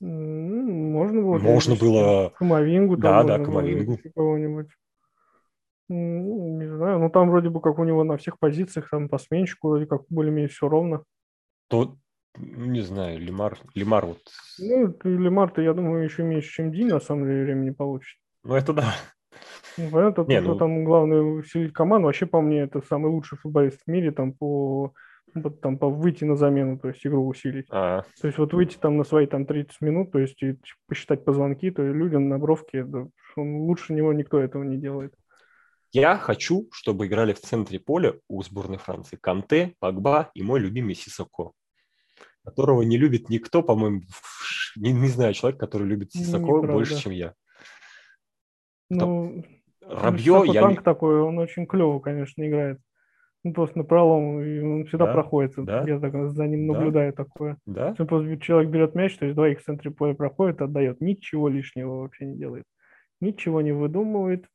[0.00, 1.38] Можно было.
[1.38, 2.96] Можно было- Камовингу.
[2.96, 3.98] Да, да, Камовингу.
[4.14, 4.68] Кого-нибудь.
[5.88, 9.68] Не знаю, ну там вроде бы как у него на всех позициях, там по сменщику
[9.68, 11.04] вроде как более-менее все ровно.
[11.68, 11.96] То,
[12.38, 14.18] ну, не знаю, Лимар, Лимар вот...
[14.58, 18.18] Ну, ты Лемар-то, я думаю, еще меньше, чем Дин, на самом деле, времени получит.
[18.44, 18.94] Ну это да.
[19.76, 22.06] Ну, понятно, Не, то, что ну- там главное усилить команду.
[22.06, 24.92] Вообще, по мне, это самый лучший футболист в мире, там, по,
[25.42, 27.66] по- там, по выйти на замену, то есть игру усилить.
[27.70, 31.24] А, То есть вот выйти там на свои там 30 минут, то есть и посчитать
[31.24, 35.12] позвонки, то есть людям на бровке, да, он- лучше него никто этого не делает.
[35.92, 40.94] Я хочу, чтобы играли в центре поля у сборной Франции Канте, Погба и мой любимый
[40.94, 41.52] Сисоко,
[42.44, 44.02] которого не любит никто, по-моему,
[44.76, 46.72] не, не знаю, человек, который любит Сисоко Неправда.
[46.72, 47.34] больше, чем я.
[48.90, 49.44] Ну,
[49.80, 50.62] Рабье, я...
[50.62, 52.78] танк такой, он очень клево, конечно, играет.
[53.42, 55.52] Ну, просто на пролом, и он всегда Да, проходит.
[55.56, 55.84] да.
[55.86, 56.74] Я так за ним Да.
[56.74, 57.58] наблюдаю такое.
[57.66, 57.90] Да?
[57.90, 61.02] Если просто человек берет мяч, то есть двоих в центре поля проходит, отдает.
[61.02, 62.64] Ничего лишнего вообще не делает.
[63.20, 64.46] Ничего не выдумывает.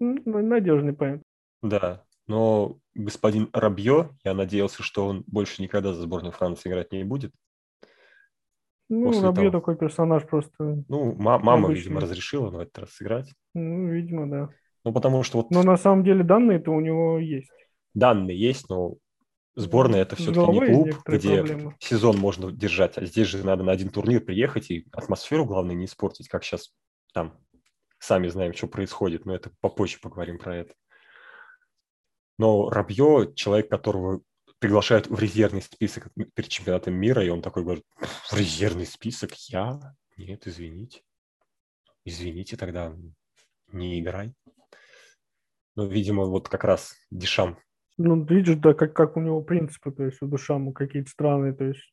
[0.00, 1.22] Надежный парень.
[1.62, 2.02] Да.
[2.26, 7.32] Но господин Рабье, я надеялся, что он больше никогда за сборную Франции играть не будет.
[8.94, 11.74] Ну, После Рабье того- такой персонаж просто, Ну, ма- мама, Обычный.
[11.84, 13.32] видимо, разрешила на этот раз сыграть.
[13.54, 14.50] ну, видимо, да.
[14.84, 17.50] Ну, потому что вот Но на самом деле данные-то у него есть.
[17.94, 18.96] данные есть, но
[19.54, 21.74] сборная это все-таки не клуб, где проблемы.
[21.78, 25.86] сезон можно держать, а здесь же надо на один турнир приехать и атмосферу, главное, не
[25.86, 26.74] испортить, как сейчас
[27.14, 27.38] там.
[27.98, 30.74] Сами знаем, что происходит, но это попозже поговорим про это.
[32.38, 34.20] Но Рабье, человек, которого
[34.62, 39.96] приглашают в резервный список перед чемпионатом мира, и он такой говорит, в резервный список я?
[40.16, 41.02] Нет, извините.
[42.04, 42.94] Извините, тогда
[43.72, 44.32] не играй.
[45.74, 47.58] Ну, видимо, вот как раз Дишам
[47.98, 51.64] Ну, видишь, да, как, как у него принципы, то есть у Душаму какие-то странные, то
[51.64, 51.92] есть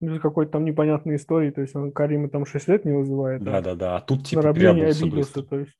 [0.00, 3.58] без какой-то там непонятной истории, то есть он Карима там 6 лет не вызывает, Да,
[3.58, 3.96] а да, да.
[3.96, 5.78] А тут типа переобулся обиделся, то есть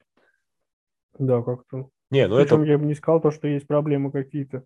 [1.19, 1.91] да, как-то.
[2.11, 4.65] Не, ну Причем это я бы не сказал то, что есть проблемы какие-то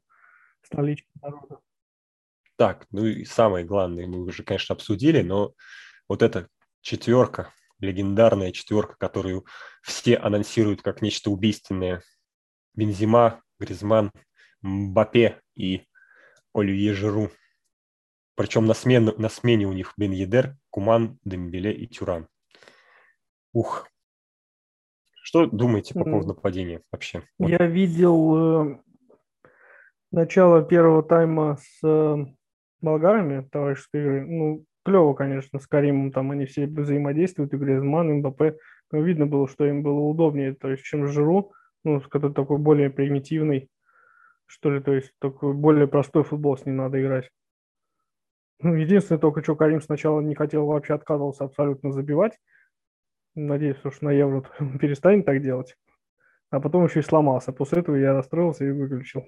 [0.66, 1.60] с наличием народа.
[2.56, 2.86] так.
[2.90, 5.54] Ну и самое главное, мы уже, конечно, обсудили, но
[6.08, 6.48] вот эта
[6.80, 9.44] четверка, легендарная четверка, которую
[9.82, 12.02] все анонсируют как нечто убийственное.
[12.74, 14.12] Бензима, Гризман,
[14.60, 15.86] Мбаппе и
[16.52, 17.30] Оливье Жиру.
[18.34, 22.28] Причем на, смену, на смене у них Бен Едер, Куман, Дембеле и Тюран.
[23.52, 23.88] Ух.
[25.22, 27.26] Что думаете по поводу нападения вообще?
[27.38, 28.82] Я видел э,
[30.10, 32.26] начало первого тайма с э,
[32.80, 34.26] болгарами товарищеской игры.
[34.26, 38.56] Ну, клево, конечно, с Каримом там они все взаимодействуют, и Гризман, и Мбаппе.
[38.92, 41.52] Но видно было, что им было удобнее, то есть, чем Жиру,
[41.84, 43.68] ну, который такой более примитивный,
[44.46, 47.30] что ли, то есть такой более простой футбол с ним надо играть.
[48.60, 52.38] Ну, единственное, только что Карим сначала не хотел, вообще отказывался абсолютно забивать.
[53.34, 54.42] Надеюсь, что на Евро
[54.80, 55.76] перестанет так делать.
[56.50, 57.52] А потом еще и сломался.
[57.52, 59.26] После этого я расстроился и выключил.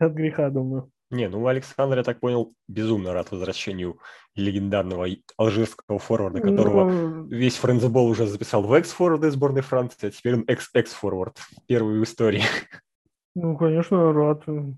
[0.00, 0.90] От греха, думаю.
[1.10, 3.98] Не, ну Александр, я так понял, безумно рад возвращению
[4.34, 10.36] легендарного алжирского форварда, которого Ну, весь френдсбол уже записал в экс-форварды сборной Франции, а теперь
[10.36, 12.42] он экс-экс-форвард, первый в истории.
[13.34, 14.44] ну, конечно, рад.
[14.46, 14.76] Ну,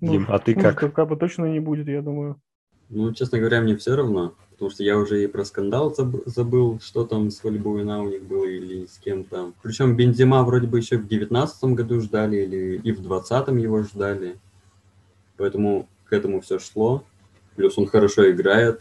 [0.00, 1.08] Дим, а ты хуже как?
[1.08, 2.40] бы точно не будет, я думаю.
[2.88, 6.80] Ну, честно говоря, мне все равно, потому что я уже и про скандал заб- забыл,
[6.80, 9.52] что там с Вальбуина у них было или с кем там.
[9.62, 14.38] Причем Бензима вроде бы еще в девятнадцатом году ждали или и в двадцатом его ждали.
[15.36, 17.04] Поэтому к этому все шло.
[17.54, 18.80] Плюс он хорошо играет,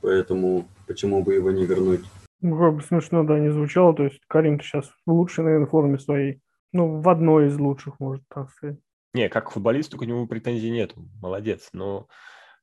[0.00, 2.00] поэтому почему бы его не вернуть?
[2.40, 3.94] Ну, как бы смешно, да, не звучало.
[3.94, 6.40] То есть Карим сейчас в лучшей, наверное, форме своей.
[6.72, 8.78] Ну, в одной из лучших, может так сказать.
[9.12, 12.06] Не, как к футболисту к нему претензий нету, молодец, но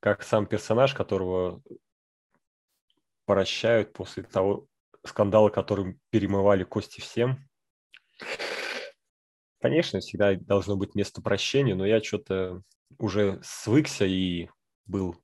[0.00, 1.62] как сам персонаж, которого
[3.30, 4.66] прощают после того
[5.06, 7.48] скандала, которым перемывали кости всем.
[9.60, 12.64] Конечно, всегда должно быть место прощения, но я что-то
[12.98, 14.48] уже свыкся и
[14.84, 15.16] был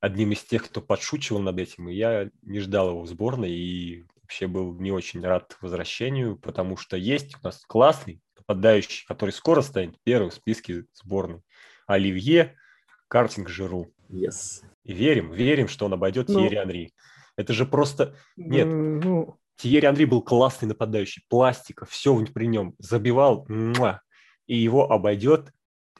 [0.00, 4.04] одним из тех, кто подшучивал над этим, и я не ждал его в сборной, и
[4.20, 9.62] вообще был не очень рад возвращению, потому что есть у нас классный нападающий, который скоро
[9.62, 11.40] станет первым в списке сборной.
[11.86, 12.54] Оливье,
[13.08, 13.86] картинг Жиру.
[14.10, 14.62] Yes.
[14.84, 16.40] И верим, верим, что он обойдет Ну.
[16.40, 16.92] Тьерри Анри.
[17.40, 18.14] Это же просто...
[18.36, 18.66] Нет.
[18.66, 24.00] Ну, Тьерри Анри был классный нападающий, пластика, все при нем, забивал, муа.
[24.46, 25.52] и его обойдет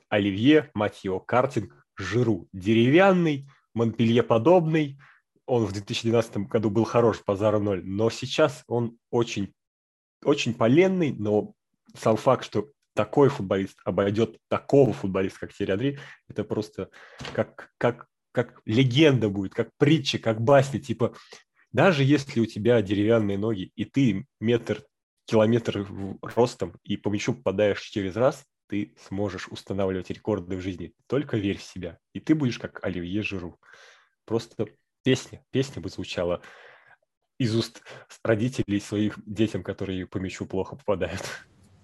[0.09, 2.49] Оливье, мать его, картинг Жиру.
[2.53, 4.99] Деревянный, Монпелье подобный,
[5.47, 9.53] он в 2012 году был хорош по Зару 0, но сейчас он очень,
[10.25, 11.55] очень поленный, но
[11.95, 15.99] сам факт, что такой футболист обойдет такого футболиста, как Тьерри Анри,
[16.29, 16.91] это просто
[17.35, 21.15] как, как, как легенда будет, как притча, как басня, типа
[21.73, 24.83] даже если у тебя деревянные ноги, и ты метр,
[25.27, 25.87] километр
[26.23, 30.93] ростом, и по мячу попадаешь через раз, ты сможешь устанавливать рекорды в жизни.
[31.07, 31.99] Только верь в себя.
[32.13, 33.59] И ты будешь как Оливье Жиру.
[34.25, 34.67] Просто
[35.03, 36.43] песня, песня бы звучала
[37.39, 37.83] из уст
[38.25, 41.23] родителей своих детям, которые по мячу плохо попадают.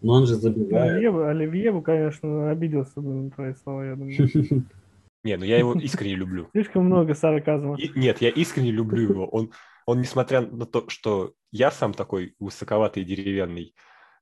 [0.01, 0.93] Но он же забивает.
[0.93, 4.29] Оливье, Оливье бы, конечно, обиделся бы на твои слова, я думаю.
[5.27, 6.49] Не, ну я его искренне люблю.
[6.53, 7.77] Слишком много сарказма.
[7.79, 9.27] И- нет, я искренне люблю его.
[9.29, 9.53] Он,
[9.85, 13.75] он, несмотря на то, что я сам такой высоковатый деревянный,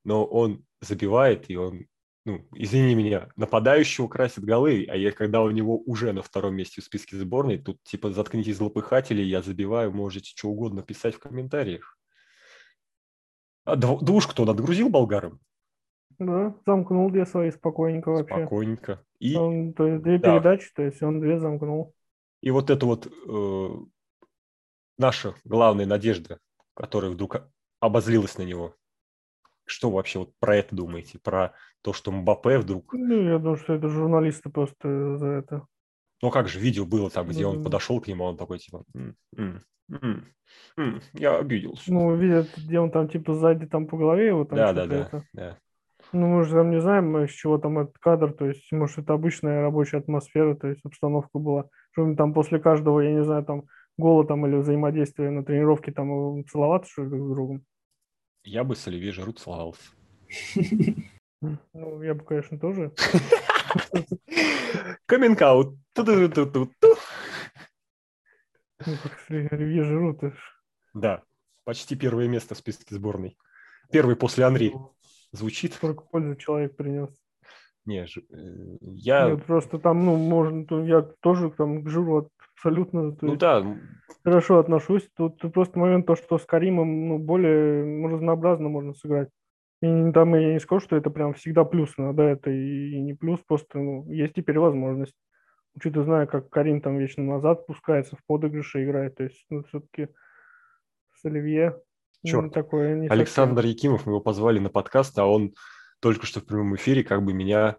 [0.02, 1.88] но он забивает, и он,
[2.24, 6.80] ну, извини меня, нападающего красит голы, а я, когда у него уже на втором месте
[6.80, 11.98] в списке сборной, тут типа заткнитесь злопыхатели, я забиваю, можете что угодно писать в комментариях.
[13.66, 15.38] А дв- двушку-то он отгрузил болгарам?
[16.18, 18.34] Да, замкнул две свои спокойненько вообще.
[18.36, 19.04] Спокойненько.
[19.24, 20.38] И, Он, две Да.
[20.38, 21.94] передачи, то есть он две замкнул.
[22.42, 23.68] и вот это вот э,
[24.98, 26.40] наша главная надежда,
[26.74, 27.38] которая вдруг
[27.80, 28.74] обозлилась на него.
[29.64, 31.18] Что вы вообще вот про это думаете?
[31.18, 32.92] Про то, что Мбаппе вдруг...
[32.92, 35.66] Ну, я думаю, что это журналисты просто за это.
[36.20, 38.84] Ну как же, видео было там, где он подошел к нему, он такой типа...
[38.94, 40.26] «М, м, м,
[40.76, 41.90] м, я обиделся.
[41.90, 44.94] Ну, видят, где он там типа сзади там по голове его там да, да, да,
[44.96, 45.24] это.
[45.32, 45.58] да.
[46.12, 49.14] Ну, мы же там не знаем, из чего там этот кадр, то есть, может, это
[49.14, 51.68] обычная рабочая атмосфера, то есть обстановка была.
[51.92, 53.64] Что там после каждого, я не знаю, там
[53.96, 57.64] гола там или взаимодействия на тренировке там э, целоваться, что ли, друг с другом.
[58.44, 59.90] Я бы с Оливье Жиру целовался.
[61.74, 62.90] Ну, я бы, конечно, тоже.
[68.78, 70.34] Как с Оливье Жиру, ты
[70.94, 71.22] Да,
[71.64, 73.36] почти первое место в списке сборной.
[73.92, 74.72] Первый после Анри.
[75.34, 75.72] Звучит?
[75.74, 77.10] сколько пользы человек принес.
[77.86, 79.30] Не, э, я...
[79.30, 83.62] Нет, просто там, ну, можно, я тоже там к Жиру абсолютно Ну да,
[84.24, 85.08] хорошо отношусь.
[85.16, 89.28] Тут просто момент то, что с Каримом, ну, более разнообразно можно сыграть.
[89.82, 93.12] И там я не скажу, что это прям всегда плюс, да, это и, и не
[93.12, 95.14] плюс, просто ну, есть теперь возможность.
[95.74, 100.08] Учитывая, знаю, как Карим там вечно назад пускается, в подыгрыше играет, то есть, ну, все-таки
[101.12, 101.82] с Оливье
[102.24, 102.52] ну, Чёрт.
[102.54, 105.54] такое не Александр Якимов, мы его позвали на подкаст, а он
[106.00, 107.76] только что в прямом эфире как бы меня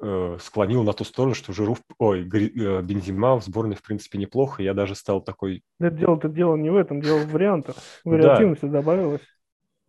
[0.00, 4.18] э, склонил на ту сторону, что Жиру, в- ой, э, Бензима в сборной в принципе
[4.18, 4.62] неплохо.
[4.62, 5.88] Я даже стал такой, совсем.
[5.88, 7.76] Это дело-то дело не в этом, дело в вариантах.
[8.04, 8.18] Ну да.
[8.18, 9.22] Вариативности добавилось,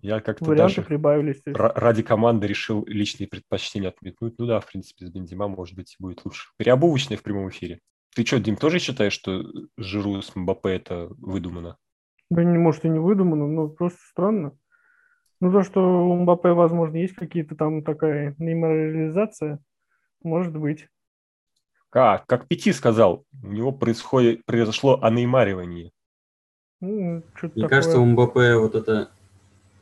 [0.02, 1.42] я как-то варианты даже прибавились.
[1.46, 4.34] ради команды решил личные предпочтения отметнуть.
[4.40, 6.50] Ну да, в принципе, с Бензима, может быть, будет лучше.
[6.58, 7.80] Переобувочный в прямом эфире.
[8.16, 9.44] Ты что, Дим, тоже считаешь, что
[9.78, 11.78] Жиру с Мбаппе это выдумано?
[12.32, 14.58] Да, не, может, и не выдумано, но просто странно.
[15.42, 19.60] Ну, то, что у Мбаппе, возможно, есть какие-то там такая нейморализация,
[20.24, 20.88] может быть.
[21.90, 22.26] Как?
[22.28, 25.92] Как Пяти сказал, у него происходит, произошло анеймаривание.
[26.80, 27.68] Ну, Мне такое.
[27.68, 29.12] кажется, у Мбаппе вот это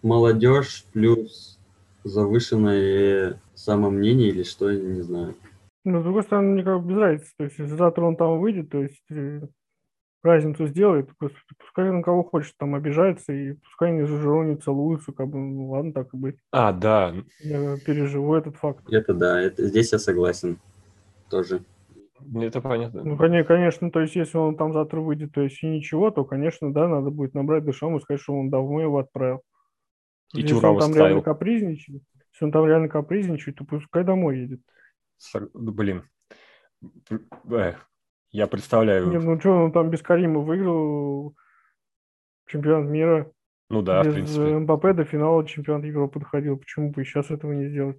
[0.01, 1.59] молодежь плюс
[2.03, 5.35] завышенное самомнение или что, я не знаю.
[5.85, 7.31] Но, с другой стороны, мне как бы без разницы.
[7.37, 9.41] То есть, завтра он там выйдет, то есть, э,
[10.23, 15.27] разницу сделает, господи, пускай на кого хочет там обижается, и пускай они не целуются, как
[15.27, 16.37] бы, ну, ладно, так и быть.
[16.51, 18.83] А, да, Я переживу этот факт.
[18.91, 20.59] Это да, это, здесь я согласен
[21.29, 21.63] тоже.
[22.35, 23.03] это понятно.
[23.03, 26.25] Ну, коне- конечно, то есть, если он там завтра выйдет, то есть, и ничего, то,
[26.25, 29.41] конечно, да, надо будет набрать дышам и сказать, что он давно его отправил.
[30.33, 32.03] И Если он там реально капризничает,
[32.33, 34.61] если он там реально капризничает, то пускай домой едет.
[35.53, 36.03] Блин.
[37.49, 37.75] Э,
[38.31, 39.07] Я представляю.
[39.09, 41.35] Не, ну что, он там без Карима выиграл
[42.47, 43.31] чемпионат мира,
[43.69, 46.57] Ну да, в без принципе, э, МБП до финала чемпионата Европы доходил.
[46.57, 47.97] Почему бы и сейчас этого не сделать?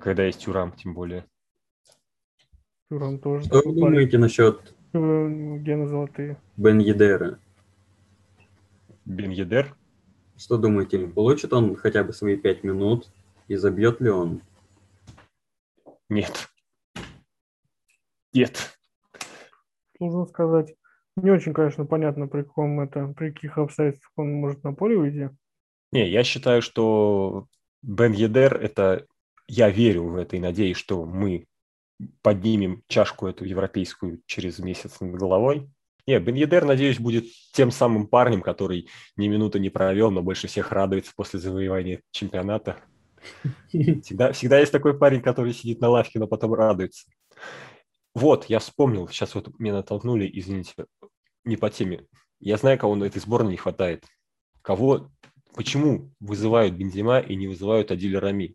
[0.00, 1.24] когда есть Тюрам, тем более.
[2.88, 3.44] Туран тоже.
[3.44, 3.92] Что вы такой парень.
[3.92, 6.36] думаете насчет Э, Гены золотые.
[6.56, 7.38] Бен Едера?
[9.04, 9.74] Бен Едер.
[10.36, 13.10] Что думаете, получит он хотя бы свои пять минут
[13.46, 14.42] и забьет ли он?
[16.08, 16.48] Нет.
[18.32, 18.79] Нет.
[20.00, 20.74] Должен сказать,
[21.16, 25.30] не очень, конечно, понятно, при каком это, при каких обстоятельствах он может на поле выйти.
[25.92, 27.46] Не, я считаю, что
[27.82, 29.06] Бен Едер– это...
[29.46, 31.46] Я верю в это и надеюсь, что мы
[32.22, 35.68] поднимем чашку эту европейскую через месяц над головой.
[36.06, 40.46] Не, Бен Едер, надеюсь, будет тем самым парнем, который ни минуты не провел, но больше
[40.46, 42.76] всех радуется после завоевания чемпионата.
[43.68, 47.06] Всегда, всегда есть такой парень, который сидит на лавке, но потом радуется.
[48.14, 50.74] Вот, я вспомнил, сейчас вот меня натолкнули, извините,
[51.44, 52.06] не по теме.
[52.40, 54.04] Я знаю, кого на этой сборной не хватает.
[54.62, 55.10] Кого,
[55.54, 58.54] почему вызывают Бензима и не вызывают Адиля Рами?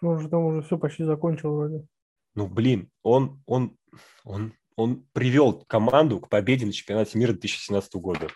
[0.00, 1.86] Он же там уже все почти закончил вроде.
[2.34, 3.76] Ну, блин, он, он,
[4.24, 8.28] он, он привел команду к победе на чемпионате мира 2017 года.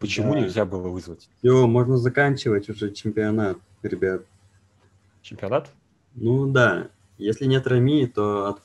[0.00, 0.40] Почему Да.
[0.40, 4.24] нельзя было вызвать Все, можно заканчивать уже чемпионат, ребят.
[5.20, 5.70] чемпионат?
[6.14, 8.62] Ну да, если нет Рами, то от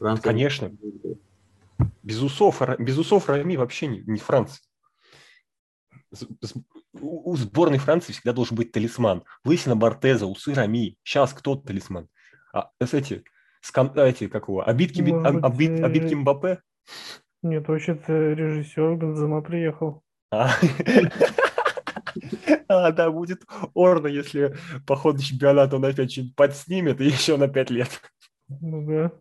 [0.00, 0.22] Франции...
[0.22, 0.72] Конечно.
[2.02, 4.62] Без усов, без усов Рами вообще не, не Франция.
[7.00, 9.22] У сборной Франции всегда должен быть талисман.
[9.44, 10.96] Лысина Бортеза, усы Рами.
[11.04, 12.08] Сейчас кто талисман?
[12.52, 13.22] А, эти,
[13.62, 16.62] скан- а, эти, как его, обидки, Би- Может а- быть, обид- э, обидки Мбаппе?
[17.42, 20.02] Нет, вообще-то режиссер Бензема приехал.
[20.32, 20.50] А,
[22.68, 23.42] А, да, будет
[23.74, 28.00] орно, если по ходу чемпионата он опять что-нибудь подснимет и еще на пять лет.
[28.48, 29.12] Ну да.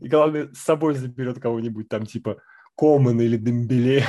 [0.00, 2.42] И главное, с собой заберет кого-нибудь там типа
[2.76, 4.04] Коман или Дембеле.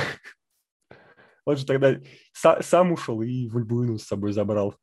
[1.44, 2.00] Он же тогда
[2.32, 4.76] сам ушел и Вульбуину с собой забрал.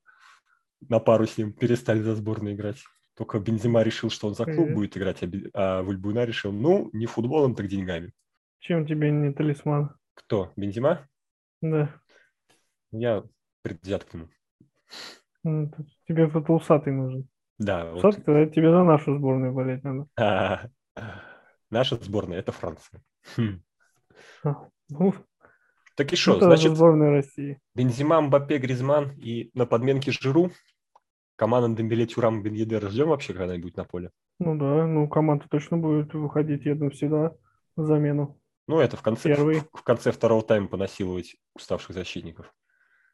[0.87, 2.83] На пару с ним перестали за сборную играть.
[3.15, 7.55] Только Бензима решил, что он за клуб будет играть, а Вульбуина решил, ну, не футболом,
[7.55, 8.13] так деньгами.
[8.59, 9.95] Чем тебе не талисман?
[10.13, 10.53] Кто?
[10.55, 11.07] Бензима?
[11.61, 11.93] Да.
[12.91, 13.23] Я
[13.63, 14.29] предвзят к нему.
[15.43, 15.71] Ну,
[16.07, 17.27] тебе кто-то усатый нужен.
[17.61, 17.93] Да.
[17.93, 18.53] Усатый, вот...
[18.53, 20.07] тебе за нашу сборную болеть надо.
[20.19, 20.67] А,
[21.69, 23.01] наша сборная– это Франция.
[23.37, 23.61] Хм.
[24.43, 25.13] А, ну,
[25.95, 27.59] так и что, значит, сборная России.
[27.75, 30.51] Бензима, Мбаппе, Гризман и на подменке Жиру
[31.35, 34.11] команда Дембеле, Тюрам, Бен ждем вообще когда-нибудь на поле?
[34.39, 37.33] Ну да, ну команда точно будет выходить, я думаю, всегда
[37.75, 38.39] на замену.
[38.67, 39.61] Ну, это в конце, Первый.
[39.73, 42.53] В, в конце второго тайма понасиловать уставших защитников.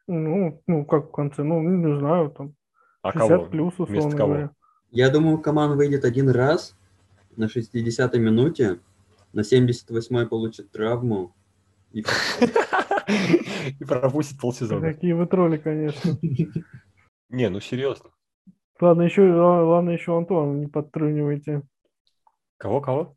[0.06, 1.42] Ну, ну, как в конце?
[1.42, 2.54] Ну, не знаю, там
[3.02, 3.46] а 60 кого?
[3.46, 4.28] плюс, условно кого?
[4.28, 4.50] говоря.
[4.90, 6.76] Я думаю, команда выйдет один раз
[7.36, 8.80] на 60-й минуте,
[9.32, 11.34] на 78-й получит травму.
[11.92, 12.00] И,
[13.80, 14.92] и пропустит полсезона.
[14.92, 16.18] Какие вы тролли, конечно.
[17.30, 18.10] Не, ну серьезно.
[18.80, 21.62] Ладно, еще, ладно, еще Антуана не подтрунивайте.
[22.58, 23.16] Кого-кого?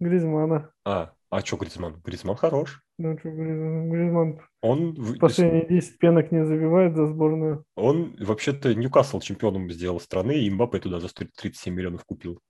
[0.00, 0.70] Гризмана.
[0.84, 2.00] А, а что Гризман?
[2.04, 2.80] Гризман хорош.
[2.96, 7.64] Ну что, Гризман, Гризман он последние 10 пенок не забивает за сборную.
[7.74, 12.40] Он вообще-то Ньюкасл чемпионом сделал страны, и Мбаппе туда за 37 миллионов купил.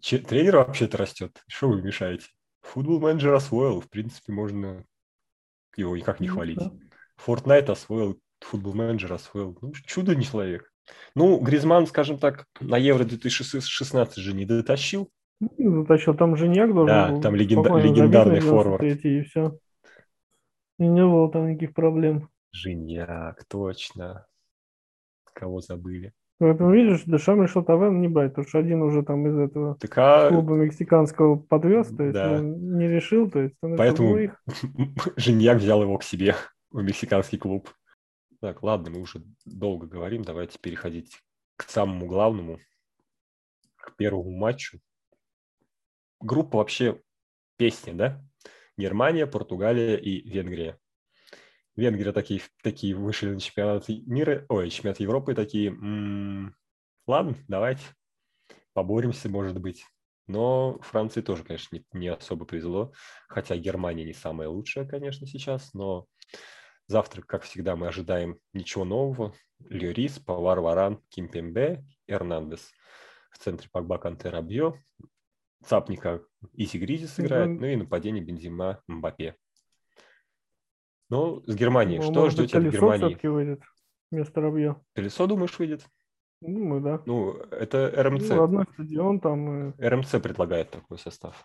[0.00, 1.42] Че, тренер вообще-то растет.
[1.48, 2.26] Что вы мешаете?
[2.62, 4.84] Футбол менеджер освоил, в принципе, можно
[5.76, 6.60] его никак не ну хвалить.
[7.26, 9.58] Fortnite освоил, футбол менеджер освоил.
[9.60, 10.70] Ну, чудо не человек.
[11.16, 15.10] Ну, Гризман, скажем так, на Евро 2016 же не дотащил.
[15.40, 17.20] Ну, дотащил, там Женьяк должен да, был.
[17.20, 18.82] там легенда- легендарный форвард.
[18.82, 19.58] И все.
[20.78, 22.28] И не было там никаких проблем.
[22.52, 24.26] Женьяк, точно.
[25.32, 26.12] Кого забыли?
[26.40, 29.92] Поэтому, видишь, Дешам решил Тавен не брать, потому что один уже там из этого так,
[29.96, 30.28] а...
[30.28, 32.38] клуба мексиканского подвез, то есть да.
[32.38, 34.40] не решил, то есть он Поэтому их...
[35.16, 36.36] Женьяк взял его к себе
[36.70, 37.68] в мексиканский клуб.
[38.40, 41.20] Так, ладно, мы уже долго говорим, давайте переходить
[41.56, 42.58] к самому главному,
[43.76, 44.78] к первому матчу.
[46.20, 47.00] Группа вообще
[47.56, 48.24] песня, да?
[48.76, 50.78] Германия, Португалия и Венгрия.
[51.76, 56.54] Венгрия такие, такие вышли на чемпионат мира, ой, чемпионат Европы, такие, м-м,
[57.06, 57.84] ладно, давайте,
[58.72, 59.84] поборемся, может быть.
[60.26, 62.92] Но Франции тоже, конечно, не, не особо повезло,
[63.28, 66.06] хотя Германия не самая лучшая, конечно, сейчас, но
[66.86, 69.34] завтра, как всегда, мы ожидаем ничего нового.
[69.60, 72.70] Льорис, Павар, Варан, Кимпембе, Эрнандес.
[73.30, 74.82] В центре Погба, Канте, Рабье.
[75.64, 76.22] Цапника
[76.54, 79.36] Иси Гризис играет, ну и нападение Бензима, Мбаппе.
[81.10, 81.98] Ну, с Германией.
[81.98, 83.18] Ну, Что ждете от Германии?
[83.26, 83.62] выйдет
[84.10, 84.80] вместо Рабье.
[84.94, 85.86] Колесо, думаешь, выйдет?
[86.40, 87.02] Думаю, да.
[87.06, 88.28] Ну, это РМЦ.
[88.30, 89.70] Ну, одной стадион там.
[89.70, 89.82] И...
[89.82, 91.44] РМЦ предлагает такой состав.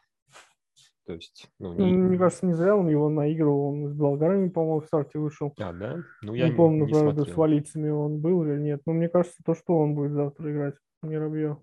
[1.05, 1.91] То есть, ну, не...
[1.91, 3.73] ну, мне кажется, не зря он его наигрывал.
[3.73, 5.53] Он с болгарами, по-моему, в старте вышел.
[5.59, 5.97] А, да?
[6.21, 7.33] Ну, я не, не помню, не правда, смотрел.
[7.33, 8.81] с валицами он был или нет.
[8.85, 11.57] Но мне кажется, то, что он будет завтра играть, не Рабье.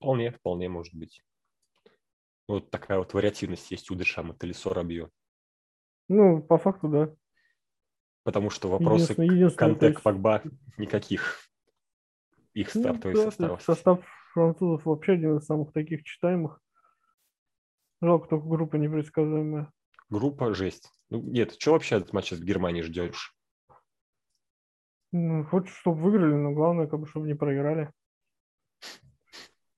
[0.00, 1.22] Вполне, вполне может быть.
[2.48, 5.10] Вот такая вот вариативность есть у Дешама, Талисо Рабье.
[6.08, 7.14] Ну, по факту, да.
[8.22, 10.02] Потому что вопросы единственное, к Канте, есть...
[10.02, 10.42] Погба
[10.78, 11.38] никаких.
[12.54, 13.62] Их ну стартовый ну, да, состав.
[13.62, 16.60] Состав французов вообще один из самых таких читаемых.
[18.00, 19.70] Жалко, только группа непредсказуемая.
[20.08, 20.90] Группа жесть.
[21.10, 23.36] Ну, нет, что вообще от матча с Германией ждешь?
[25.12, 27.92] Ну, хочешь, чтобы выиграли, но главное, как бы, чтобы не проиграли.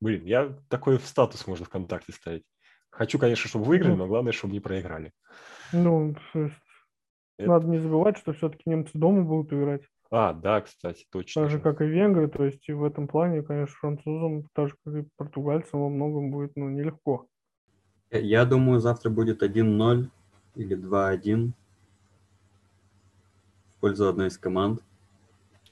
[0.02, 2.42] Блин, я такой в статус можно ВКонтакте ставить.
[2.90, 5.12] Хочу, конечно, чтобы выиграли, ну, но главное, чтобы не проиграли.
[5.72, 6.50] Ну, это...
[7.38, 9.82] надо не забывать, что все-таки немцы дома будут играть.
[10.10, 11.42] А, да, кстати, точно.
[11.42, 14.74] Так же, как и венгры, то есть и в этом плане, конечно, французам, так же,
[14.84, 17.28] как и португальцам, во многом будет ну, нелегко.
[18.10, 20.08] Я думаю, завтра будет 1-0
[20.56, 21.52] или 2-1
[23.68, 24.82] в пользу одной из команд.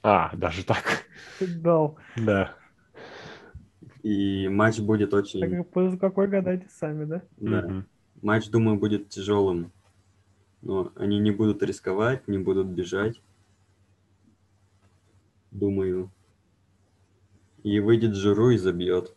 [0.01, 1.03] А, даже так.
[1.41, 1.99] Дал.
[2.15, 2.55] Да.
[4.03, 5.39] И матч будет очень...
[5.41, 7.21] Так, пользу какой гадайте сами, да?
[7.37, 7.65] Да.
[7.65, 7.83] Угу.
[8.21, 9.71] Матч, думаю, будет тяжелым.
[10.61, 13.21] Но они не будут рисковать, не будут бежать.
[15.51, 16.11] Думаю.
[17.63, 19.15] И выйдет Жиру и забьет.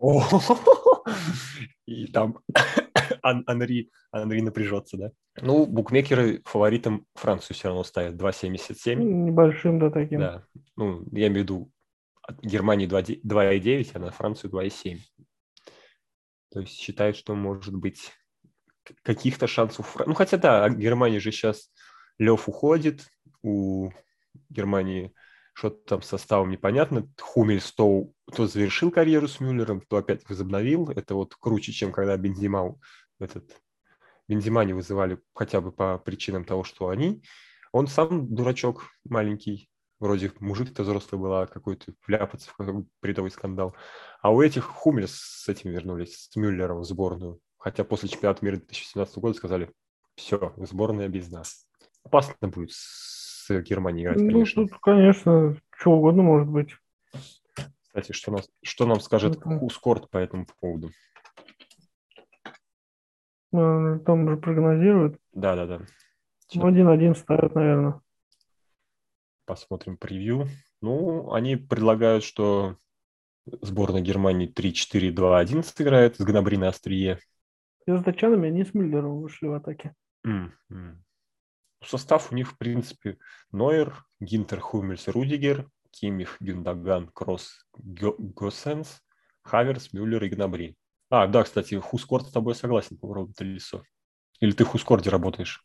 [1.86, 2.38] И там
[3.22, 5.12] Анри, Анри напряжется, да?
[5.40, 8.96] Ну, букмекеры фаворитом Францию все равно ставят 2,77.
[8.96, 10.20] Ну, небольшим, да, таким.
[10.20, 10.44] Да.
[10.76, 11.70] Ну, я имею в виду
[12.28, 14.98] от Германии 2,9, а на Францию 2,7.
[16.50, 18.12] То есть считают, что может быть
[19.02, 19.96] каких-то шансов.
[20.06, 21.70] Ну, хотя да, Германия же сейчас
[22.18, 23.06] Лев уходит,
[23.42, 23.90] у
[24.50, 25.14] Германии
[25.54, 27.08] что-то там с составом непонятно.
[27.18, 30.90] Хумельс то, то завершил карьеру с Мюллером, то опять возобновил.
[30.90, 32.78] Это вот круче, чем когда Бензима
[33.18, 33.50] этот
[34.28, 37.22] Бензима не вызывали хотя бы по причинам того, что они.
[37.72, 39.70] Он сам дурачок маленький,
[40.00, 43.74] вроде мужик-то взрослый был, а какой-то вляпаться в какой-то бредовый скандал.
[44.20, 47.40] А у этих Хумель с этим вернулись, с Мюллером в сборную.
[47.56, 49.70] Хотя после чемпионата мира 2017 года сказали,
[50.14, 51.66] все, сборная без нас.
[52.04, 54.68] Опасно будет с Германией играть, Ну, конечно.
[54.68, 56.76] тут, конечно, что угодно может быть.
[57.82, 59.42] Кстати, что, нас, что нам скажет.
[59.42, 60.90] Хускорт по этому поводу?
[63.52, 65.18] Э, Там же прогнозируют.
[65.32, 65.80] Да-да-да.
[66.54, 68.00] Ну, один-один ставят, наверное.
[69.48, 70.46] Посмотрим превью.
[70.82, 72.76] Ну, они предлагают, что
[73.46, 77.18] сборная Германии 3-4-2-1 сыграет с Гнабри на острие.
[77.86, 79.94] И с датчанами они с Мюллером вышли в атаке.
[80.26, 80.52] М.
[81.82, 83.16] Состав у них, в принципе,
[83.50, 89.00] Нойер, Гинтер, Хумельс, Рудигер, Кимих, Гюндаган, Кросс, Госенс,
[89.40, 90.76] Хаверс, Мюллер и Гнабри.
[91.08, 93.82] А, да, кстати, Хускорт с тобой согласен по поводу Лисо.
[94.40, 95.64] Или ты в Хускорде работаешь?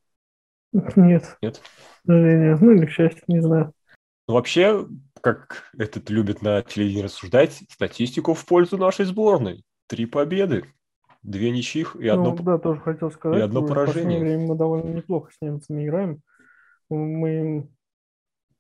[0.96, 1.62] Нет, Нет?
[1.62, 2.58] к сожалению.
[2.60, 3.74] Ну, или к счастью, не знаю.
[4.28, 4.88] Ну, вообще,
[5.22, 9.64] как этот любит на телевидении рассуждать, статистику в пользу нашей сборной.
[9.88, 10.66] Три победы,
[11.22, 12.34] две ничьих и одно...
[12.36, 13.42] Ну, да, тоже хотел сказать.
[13.42, 13.94] одно в поражение.
[14.04, 16.22] последнее время мы довольно неплохо с немцами играем.
[16.90, 17.70] Мы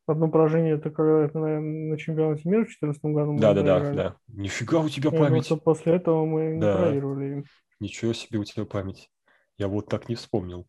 [0.05, 1.59] одно поражение это когда наверное,
[1.91, 4.15] на чемпионате мира в 2014 году Да-да-да, да.
[4.27, 5.63] Нифига у тебя думаю, память.
[5.63, 6.77] после этого мы не Да.
[6.77, 7.45] проигрывали им.
[7.79, 9.09] Ничего себе у тебя память.
[9.57, 10.67] Я вот так не вспомнил.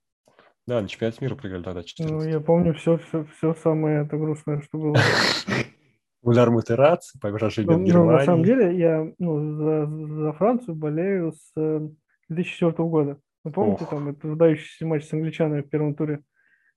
[0.67, 2.33] Да, на чемпионате мира проиграли тогда Ну, 14.
[2.33, 4.97] я помню все, все, все самое это грустное, что было.
[6.23, 8.69] Удар Матераци, поражение Ну, ну, на самом Германии.
[8.73, 9.87] деле я ну, за,
[10.23, 11.89] за Францию болею с э,
[12.31, 13.19] 2004 года.
[13.45, 13.91] Вы помните Ох.
[13.91, 16.21] там этот выдающийся матч с англичанами в первом туре,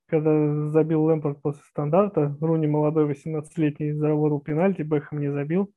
[0.07, 5.71] когда забил Лэмпорт после стандарта, Руни молодой 18-летний заработал пенальти, Бэхэм не забил,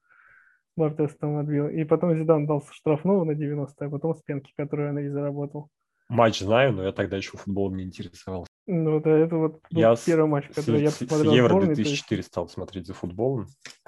[0.77, 4.53] Бартес там отбил, и потом Зидан дал со штрафного на 90 а потом с пенки,
[4.57, 5.69] которую он и заработал.
[6.11, 8.51] Матч знаю, но я тогда еще футболом не интересовался.
[8.67, 11.49] Ну, это, это вот Я с, первый матч, с- который я с- с посмотрел Евро
[11.49, 13.47] сборной, то есть, 2004 стал смотреть за футболом,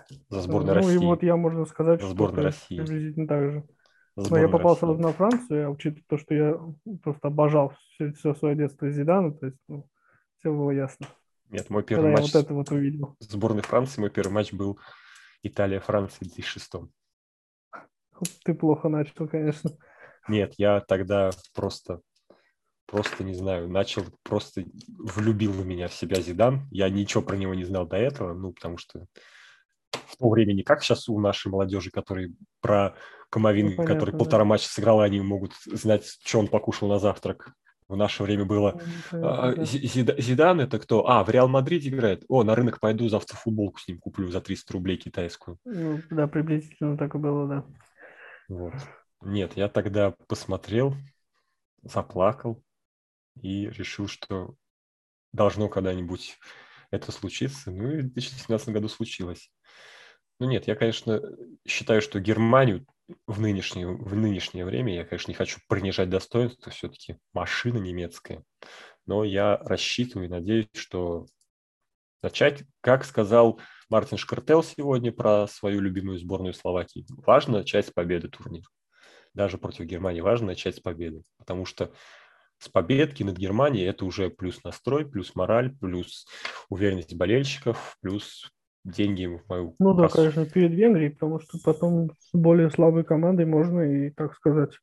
[0.09, 1.05] за ну, сборной и России.
[1.05, 2.77] вот я, можно сказать, За что сборную России.
[2.79, 3.65] приблизительно так же.
[4.17, 4.81] Но я сборную попал России.
[4.81, 6.61] сразу на Францию, а учитывая то, что я
[7.03, 9.89] просто обожал все, все свое детство Зидана, то есть ну,
[10.39, 11.07] все было ясно.
[11.51, 13.17] Нет, мой Когда первый я матч вот это вот увидел.
[13.19, 14.79] с сборной Франции, мой первый матч был
[15.43, 16.91] Италия-Франция в 2006.
[18.45, 19.71] Ты плохо начал, конечно.
[20.29, 22.01] Нет, я тогда просто,
[22.87, 24.65] просто не знаю, начал, просто
[24.99, 26.69] влюбил в меня в себя Зидан.
[26.71, 29.07] Я ничего про него не знал до этого, ну, потому что
[29.93, 32.95] в то время не как сейчас у нашей молодежи, которые про
[33.31, 34.19] Камовинга, Ну, понятно, который да.
[34.19, 37.53] полтора матча сыграл, они могут знать, что он покушал на завтрак.
[37.89, 38.81] В наше время было
[39.11, 39.65] Ну, а, да.
[39.65, 41.09] Зидан это кто?
[41.09, 42.25] А, в Реал Мадриде играет.
[42.29, 45.59] О, на рынок пойду, завтра футболку с ним куплю за 300 рублей китайскую.
[45.65, 47.65] Ну, да, приблизительно так и было, да.
[48.49, 48.75] Вот.
[49.23, 50.95] Нет, я тогда посмотрел,
[51.83, 52.63] заплакал
[53.41, 54.55] и решил, что
[55.33, 56.39] должно когда-нибудь
[56.91, 57.71] это случиться.
[57.71, 59.51] Ну и в 2017 году случилось.
[60.39, 61.21] Ну нет, я, конечно,
[61.67, 62.87] считаю, что Германию
[63.27, 68.43] в нынешнее, в нынешнее время, я, конечно, не хочу принижать достоинство, все-таки машина немецкая.
[69.07, 71.27] Но я рассчитываю и надеюсь, что
[72.23, 78.67] начать, как сказал Мартин Шкартел сегодня про свою любимую сборную Словакии, важно с победы турнира.
[79.35, 81.93] Даже против Германии важно начать с победы, потому что
[82.63, 86.27] с победки над Германией это уже плюс настрой, плюс мораль, плюс
[86.69, 88.53] уверенность болельщиков, плюс
[88.85, 90.17] деньги в мою Ну да, кассу.
[90.17, 94.79] конечно, перед Венгрией, потому что потом с более слабой командой можно и, так сказать,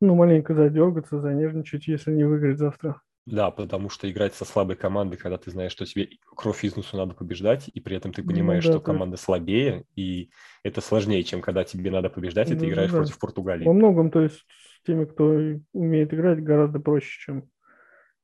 [0.00, 3.02] ну, маленько задергаться, занервничать, если не выиграть завтра.
[3.26, 6.96] Да, потому что играть со слабой командой, когда ты знаешь, что тебе кровь из носу
[6.96, 10.30] надо побеждать, и при этом ты Ну понимаешь, да, что то есть- команда слабее, и
[10.62, 12.96] это сложнее, чем когда тебе надо побеждать, и ты Ну играешь да.
[12.96, 13.66] против Португалии.
[13.66, 14.46] Во многом, то есть,
[14.78, 15.24] с теми, кто
[15.72, 17.50] умеет играть, гораздо проще, чем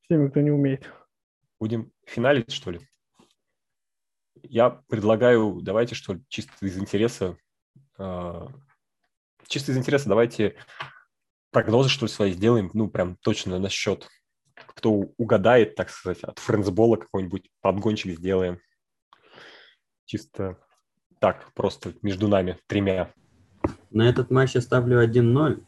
[0.02, 0.88] с теми, кто не умеет.
[1.58, 2.80] Будем финалить, что ли?
[4.42, 7.36] Я предлагаю, давайте, что ли, чисто из интереса,
[7.98, 8.48] а,
[9.46, 10.56] чисто из интереса давайте
[11.50, 14.08] прогнозы, что ли, свои сделаем, ну, прям точно насчет,
[14.54, 18.60] кто угадает, так сказать, от френдсбола какой-нибудь подгончик сделаем.
[20.04, 20.58] Чисто
[21.20, 23.12] так, просто между нами тремя.
[23.90, 25.64] На этот матч я ставлю 1-0.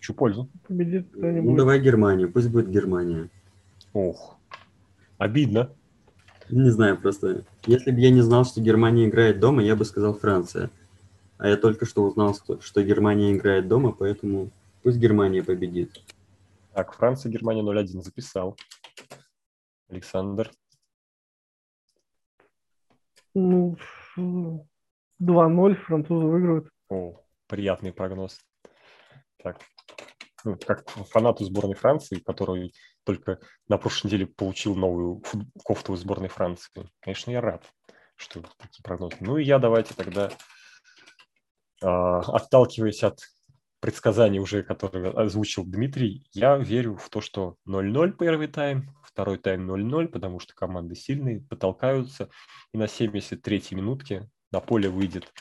[0.00, 0.48] Чью пользу?
[0.66, 1.56] Победит Ну, кто-нибудь.
[1.56, 3.28] давай Германию, пусть будет Германия.
[3.92, 4.38] Ох,
[5.18, 5.70] обидно.
[6.48, 10.14] Не знаю, просто если бы я не знал, что Германия играет дома, я бы сказал
[10.14, 10.70] Франция.
[11.38, 14.50] А я только что узнал, что, Германия играет дома, поэтому
[14.82, 16.02] пусть Германия победит.
[16.74, 18.56] Так, Франция, Германия 0-1 записал.
[19.88, 20.50] Александр.
[23.34, 23.76] Ну,
[24.16, 26.68] 2-0, французы выиграют.
[26.88, 28.38] О, приятный прогноз.
[29.42, 29.79] Так, ну,
[30.66, 32.74] как фанату сборной Франции, который
[33.04, 33.38] только
[33.68, 35.22] на прошлой неделе получил новую
[35.64, 36.88] кофту сборной Франции.
[37.00, 37.64] Конечно, я рад,
[38.16, 39.16] что такие прогнозы.
[39.20, 40.30] Ну и я давайте тогда,
[41.82, 43.20] э, отталкиваясь от
[43.80, 49.70] предсказаний уже, которые озвучил Дмитрий, я верю в то, что 0-0 первый тайм, второй тайм
[49.70, 52.28] 0-0, потому что команды сильные, потолкаются,
[52.72, 55.32] и на 73-й минутке на поле выйдет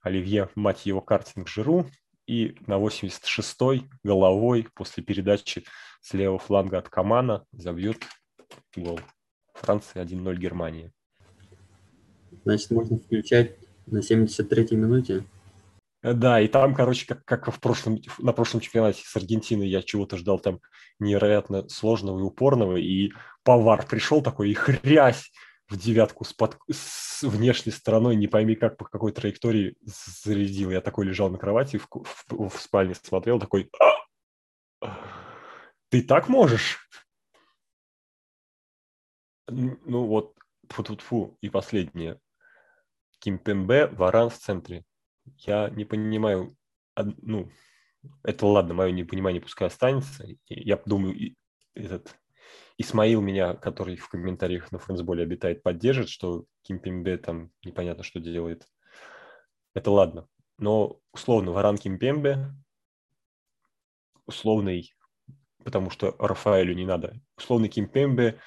[0.00, 1.86] Оливье, мать его, картинг Жиру,
[2.26, 5.64] и на 86-й головой после передачи
[6.00, 8.02] с левого фланга от Камана забьет
[8.76, 9.00] гол.
[9.54, 10.92] Франция 1-0 Германия.
[12.44, 13.56] Значит, можно включать
[13.86, 15.24] на 73-й минуте?
[16.02, 20.16] Да, и там, короче, как, как в прошлом, на прошлом чемпионате с Аргентиной я чего-то
[20.16, 20.58] ждал там
[20.98, 23.12] невероятно сложного и упорного, и
[23.44, 25.30] повар пришел такой и хрясь
[25.68, 30.70] в девятку с, под, с внешней стороной, не пойми как, по какой траектории зарядил.
[30.70, 33.70] Я такой лежал на кровати в, в, в спальне, смотрел, такой,
[35.88, 36.88] ты так можешь?
[39.48, 40.34] Ну вот,
[40.68, 41.36] фу -фу -фу.
[41.40, 42.20] и последнее.
[43.18, 44.84] Кимпембе, Варан в центре
[45.38, 46.56] я не понимаю,
[46.96, 47.50] ну,
[48.22, 50.26] это ладно, мое непонимание пускай останется.
[50.48, 51.36] Я думаю,
[51.74, 52.16] этот
[52.78, 58.66] Исмаил меня, который в комментариях на френдсболе обитает, поддержит, что Кимпембе там непонятно что делает.
[59.74, 60.28] Это ладно.
[60.58, 62.52] Но условно Варан Кимпембе,
[64.26, 64.94] условный,
[65.64, 68.38] потому что Рафаэлю не надо, условный Кимпембе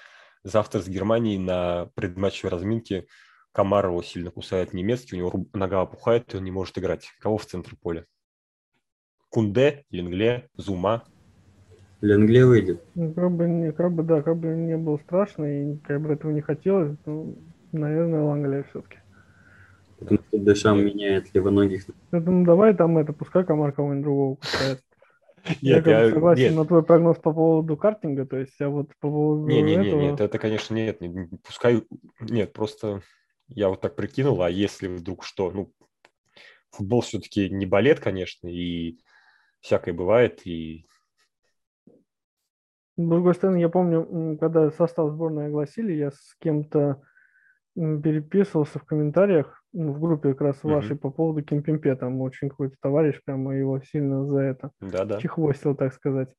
[0.43, 3.07] завтра с Германией на предматчевой разминке–
[3.55, 7.07] Камар его сильно кусает немецкий, у него нога опухает, и он не может играть.
[7.21, 8.05] Кого в центре поля?
[9.29, 11.05] Кунде, Ленгле, Зума.
[12.05, 12.83] Ленгле выйдет.
[12.93, 16.13] Ну, как бы, не, как бы, да, как бы не было страшно, и как бы
[16.13, 17.37] этого не хотелось, ну,
[17.71, 18.97] наверное, Лангле все-таки.
[19.99, 21.85] Потому что Дешам меняет левоногих.
[22.11, 24.81] Поэтому давай там это, пускай Камар кого-нибудь другого кусает.
[25.61, 26.55] Нет, я, я согласен нет.
[26.55, 30.01] на твой прогноз по поводу картинга, то есть, а вот по поводу не, не, этого...
[30.01, 31.83] Не, нет, это, конечно, нет, не, пускай,
[32.19, 33.03] нет, просто
[33.49, 35.71] я вот так прикинул, а если вдруг что, ну,
[36.71, 38.97] футбол все-таки не балет, конечно, и
[39.61, 40.87] всякое бывает, и...
[42.97, 47.01] С другой стороны, я помню, когда состав сборной огласили, я с кем-то
[47.75, 50.99] переписывался в комментариях, ну, в группе как раз вашей mm-hmm.
[50.99, 55.19] по поводу Кимпимпе, там очень какой-то товарищ прямо его сильно за это Да-да.
[55.19, 56.29] чехвостил, так сказать.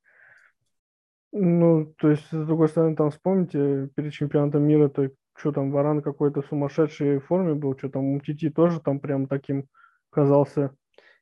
[1.33, 6.01] Ну, то есть, с другой стороны, там вспомните, перед чемпионатом мира, то что там, Варан
[6.01, 9.67] какой-то сумасшедшей форме был, что там Умтити тоже там прям таким
[10.09, 10.71] казался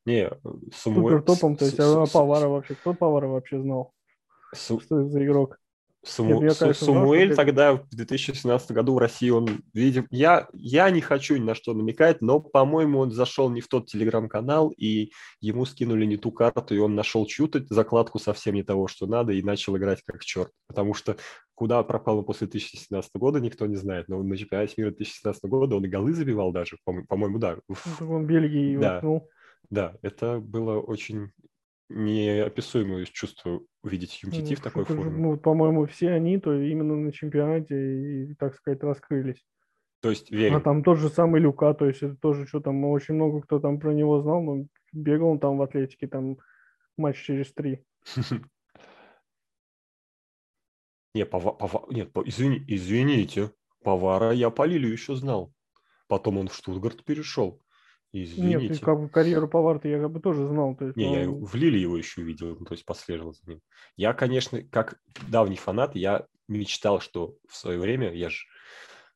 [0.06, 0.30] не,
[0.72, 1.14] Самуэль...
[1.14, 3.93] супер топом, то есть, а Павара вообще, кто Павара вообще знал?
[4.54, 4.80] Су...
[4.80, 5.58] Что это за игрок?
[6.04, 6.42] Саму...
[6.42, 11.00] Нет, конечно, Самуэль знал, тогда в 2017 году в России, он, видим, я, я не
[11.00, 15.64] хочу ни на что намекать, но, по-моему, он зашел не в тот телеграм-канал, и ему
[15.64, 19.42] скинули не ту карту, и он нашел чью-то закладку совсем не того, что надо, и
[19.42, 20.50] начал играть как черт.
[20.66, 21.16] Потому что
[21.54, 25.76] куда пропал он после 2017 года, никто не знает, но на чемпионате мира 2017 года
[25.76, 27.56] он и голы забивал даже, по-моему, да.
[28.00, 28.94] Он Бельгии да.
[28.94, 29.30] воткнул.
[29.70, 31.30] Да, это было очень
[31.88, 35.10] неописуемое чувство увидеть Юмтити ну, в такой форме.
[35.10, 39.44] Ну, по-моему, все они то именно на чемпионате и, так сказать, раскрылись.
[40.00, 40.56] То есть верим.
[40.56, 43.58] А там тот же самый Люка, то есть это тоже что там, очень много кто
[43.58, 46.36] там про него знал, но бегал он там в Атлетике, там
[46.96, 47.84] матч через три.
[51.14, 51.56] Не, пова,
[51.90, 53.52] нет, извини, извините,
[53.84, 55.54] Повара я по Лилию еще знал.
[56.08, 57.62] Потом он в Штутгарт перешел.
[58.16, 58.68] Извините.
[58.68, 60.76] Нет, как бы карьеру повара я как бы тоже знал.
[60.76, 61.14] То есть, не, он...
[61.18, 63.60] я в Лиле его еще видел, ну, то есть последовал за ним.
[63.96, 68.44] Я, конечно, как давний фанат, я мечтал, что в свое время, я же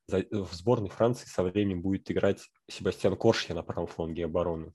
[0.08, 4.72] в сборной Франции со временем будет играть Себастьян Коршья на правом фланге обороны.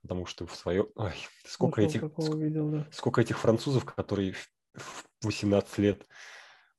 [0.00, 0.86] Потому что в свое...
[0.94, 1.12] Ой,
[1.44, 2.02] сколько, ну, этих...
[2.02, 2.88] Видел, да.
[2.90, 4.32] сколько этих французов, которые
[4.74, 6.06] в 18 лет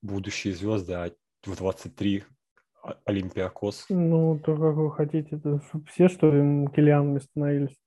[0.01, 1.11] будущие звезды, а
[1.45, 2.23] в 23
[3.05, 3.85] Олимпиакос.
[3.89, 7.77] Ну, то как вы хотите, это все, что ли, Килианами становились?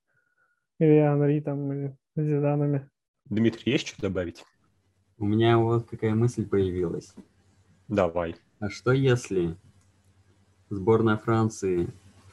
[0.78, 2.88] Или Анри там, или Зиданами?
[3.26, 4.44] Дмитрий, есть что добавить?
[5.18, 7.14] У меня вот какая мысль появилась.
[7.88, 8.36] Давай.
[8.60, 9.56] А что если
[10.70, 11.88] сборная Франции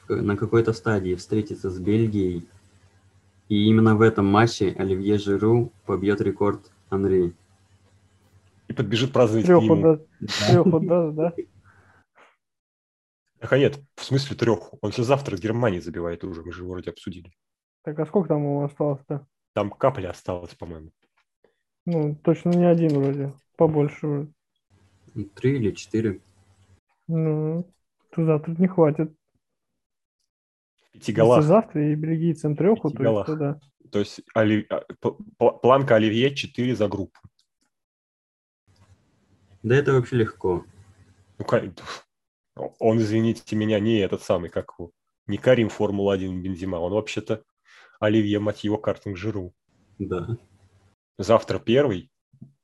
[0.08, 2.46] на какой-то стадии встретится с Бельгией,
[3.48, 7.34] и именно в этом матче Оливье Жиру побьет рекорд Анри?
[8.68, 9.98] И подбежит праздновать Треху, да.
[10.48, 11.32] Треху, да,
[13.42, 13.48] да.
[13.50, 14.72] А нет, в смысле трех.
[14.82, 17.32] Он все завтра с Германии забивает уже, мы же вроде обсудили.
[17.82, 19.26] Так, а сколько там ему осталось-то?
[19.54, 20.90] Там капля осталось, по-моему.
[21.84, 24.32] Ну, точно не один вроде, побольше вроде.
[25.34, 26.20] Три или четыре.
[27.08, 27.68] Ну,
[28.10, 29.12] то завтра не хватит.
[30.92, 31.38] Пяти голах.
[31.38, 33.60] Если завтра и бельгийцам треху, то есть, да.
[33.90, 34.66] То есть оли...
[34.70, 34.84] А,
[35.38, 37.18] планка Оливье 4 за группу.
[39.62, 40.64] Да это вообще легко.
[41.38, 41.44] Ну,
[42.54, 44.90] он, извините меня, не этот самый, как его,
[45.26, 47.42] не Карим Формула-1 Бензима, он вообще-то
[48.00, 49.54] Оливье, мать его, картинг Жиру.
[49.98, 50.36] Да.
[51.18, 52.10] Завтра первый,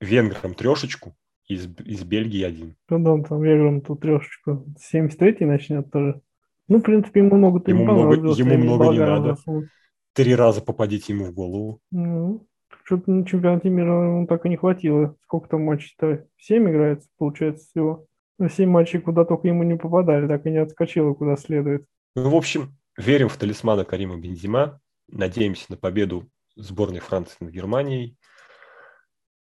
[0.01, 1.15] венграм трешечку,
[1.47, 2.77] из, из Бельгии один.
[2.91, 4.65] Ну да, там венграм тут трешечку.
[4.93, 6.21] 73-й начнет тоже.
[6.69, 9.35] Ну, в принципе, ему могут ему много, ему много не надо.
[9.37, 9.69] Засунуть.
[10.13, 11.81] Три раза попадите ему в голову.
[11.91, 12.47] Ну,
[12.85, 15.17] что-то на чемпионате мира ему так и не хватило.
[15.23, 16.27] Сколько там матчей-то?
[16.37, 18.08] Семь играется, получается, всего.
[18.39, 21.85] Ну, семь матчей куда только ему не попадали, так и не отскочило куда следует.
[22.15, 24.81] Ну, в общем, верим в талисмана Карима Бензима.
[25.09, 28.17] Надеемся на победу сборной Франции над Германией.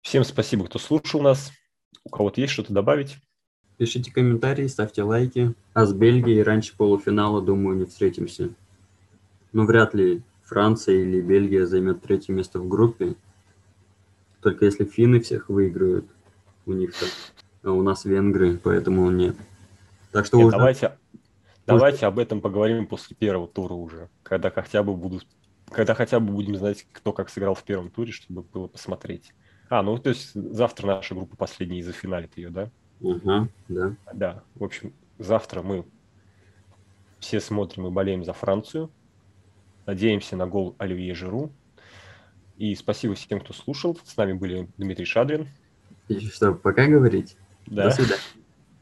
[0.00, 1.52] Всем спасибо, кто слушал нас.
[2.04, 3.18] У кого-то есть что-то добавить?
[3.76, 5.54] Пишите комментарии, ставьте лайки.
[5.74, 8.50] А с Бельгией раньше полуфинала, думаю, не встретимся.
[9.52, 13.14] Но вряд ли Франция или Бельгия займет третье место в группе.
[14.40, 16.06] Только если финны всех выиграют
[16.66, 17.06] у них-то.
[17.62, 19.36] А у нас венгры, поэтому нет.
[20.12, 20.56] Так что нет, уже...
[20.56, 20.98] давайте,
[21.66, 25.26] давайте об этом поговорим после первого тура уже, когда хотя бы будут,
[25.70, 29.32] когда хотя бы будем знать, кто как сыграл в первом туре, чтобы было посмотреть.
[29.68, 32.70] А, ну то есть завтра наша группа последняя зафиналит ее, да?
[33.00, 33.96] Угу, да.
[34.12, 35.84] Да, в общем, завтра мы
[37.20, 38.90] все смотрим и болеем за Францию.
[39.86, 41.52] Надеемся на гол Оливье Жиру.
[42.56, 43.98] И спасибо всем, кто слушал.
[44.04, 45.48] С нами были Дмитрий Шадрин.
[46.08, 47.36] И что, пока говорить?
[47.70, 47.84] Да.
[47.84, 48.22] До свидания.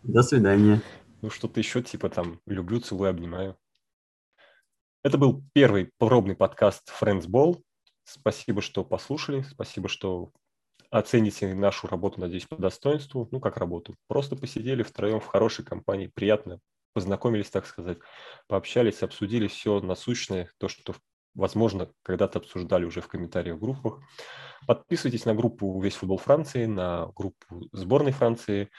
[0.03, 0.82] До свидания.
[1.20, 3.59] Ну, что-то еще типа там «люблю, целую, обнимаю».
[5.03, 7.61] Это был первый пробный подкаст Friends Ball.
[8.05, 9.43] Спасибо, что послушали.
[9.43, 10.30] Спасибо, что
[10.91, 13.28] оцените нашу работу, надеюсь, по достоинству.
[13.32, 13.97] Ну, как работу.
[14.07, 16.11] Просто посидели втроем в хорошей компании.
[16.14, 16.61] Приятно.
[16.93, 17.99] Познакомились, так сказать.
[18.47, 20.51] Пообщались, обсудили все насущное.
[20.59, 20.95] То, что,
[21.37, 24.01] возможно, когда-то обсуждали уже в комментариях в группах.
[24.66, 28.70] Подписывайтесь на группу «Весь футбол Франции», на группу сборной Франции.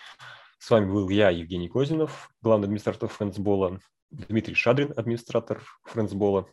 [0.59, 3.79] С вами был я, Евгений Козинов, главный администратор френдсбола,
[4.09, 6.49] Дмитрий Шадрин, администратор френдсбола,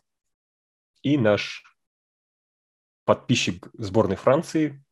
[1.01, 1.63] и наш
[3.03, 4.83] подписчик сборной Франции,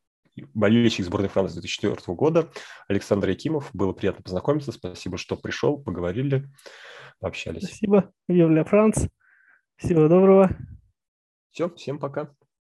[0.52, 2.50] болельщик сборной Франции 2004 года,
[2.88, 3.70] Александр Якимов.
[3.72, 4.72] Было приятно познакомиться.
[4.72, 6.48] Спасибо, что пришел, поговорили,
[7.20, 7.64] пообщались.
[7.64, 8.12] Спасибо.
[8.28, 9.06] Юля Франц.
[9.76, 10.56] Всего доброго.
[11.54, 12.34] Все, всем пока.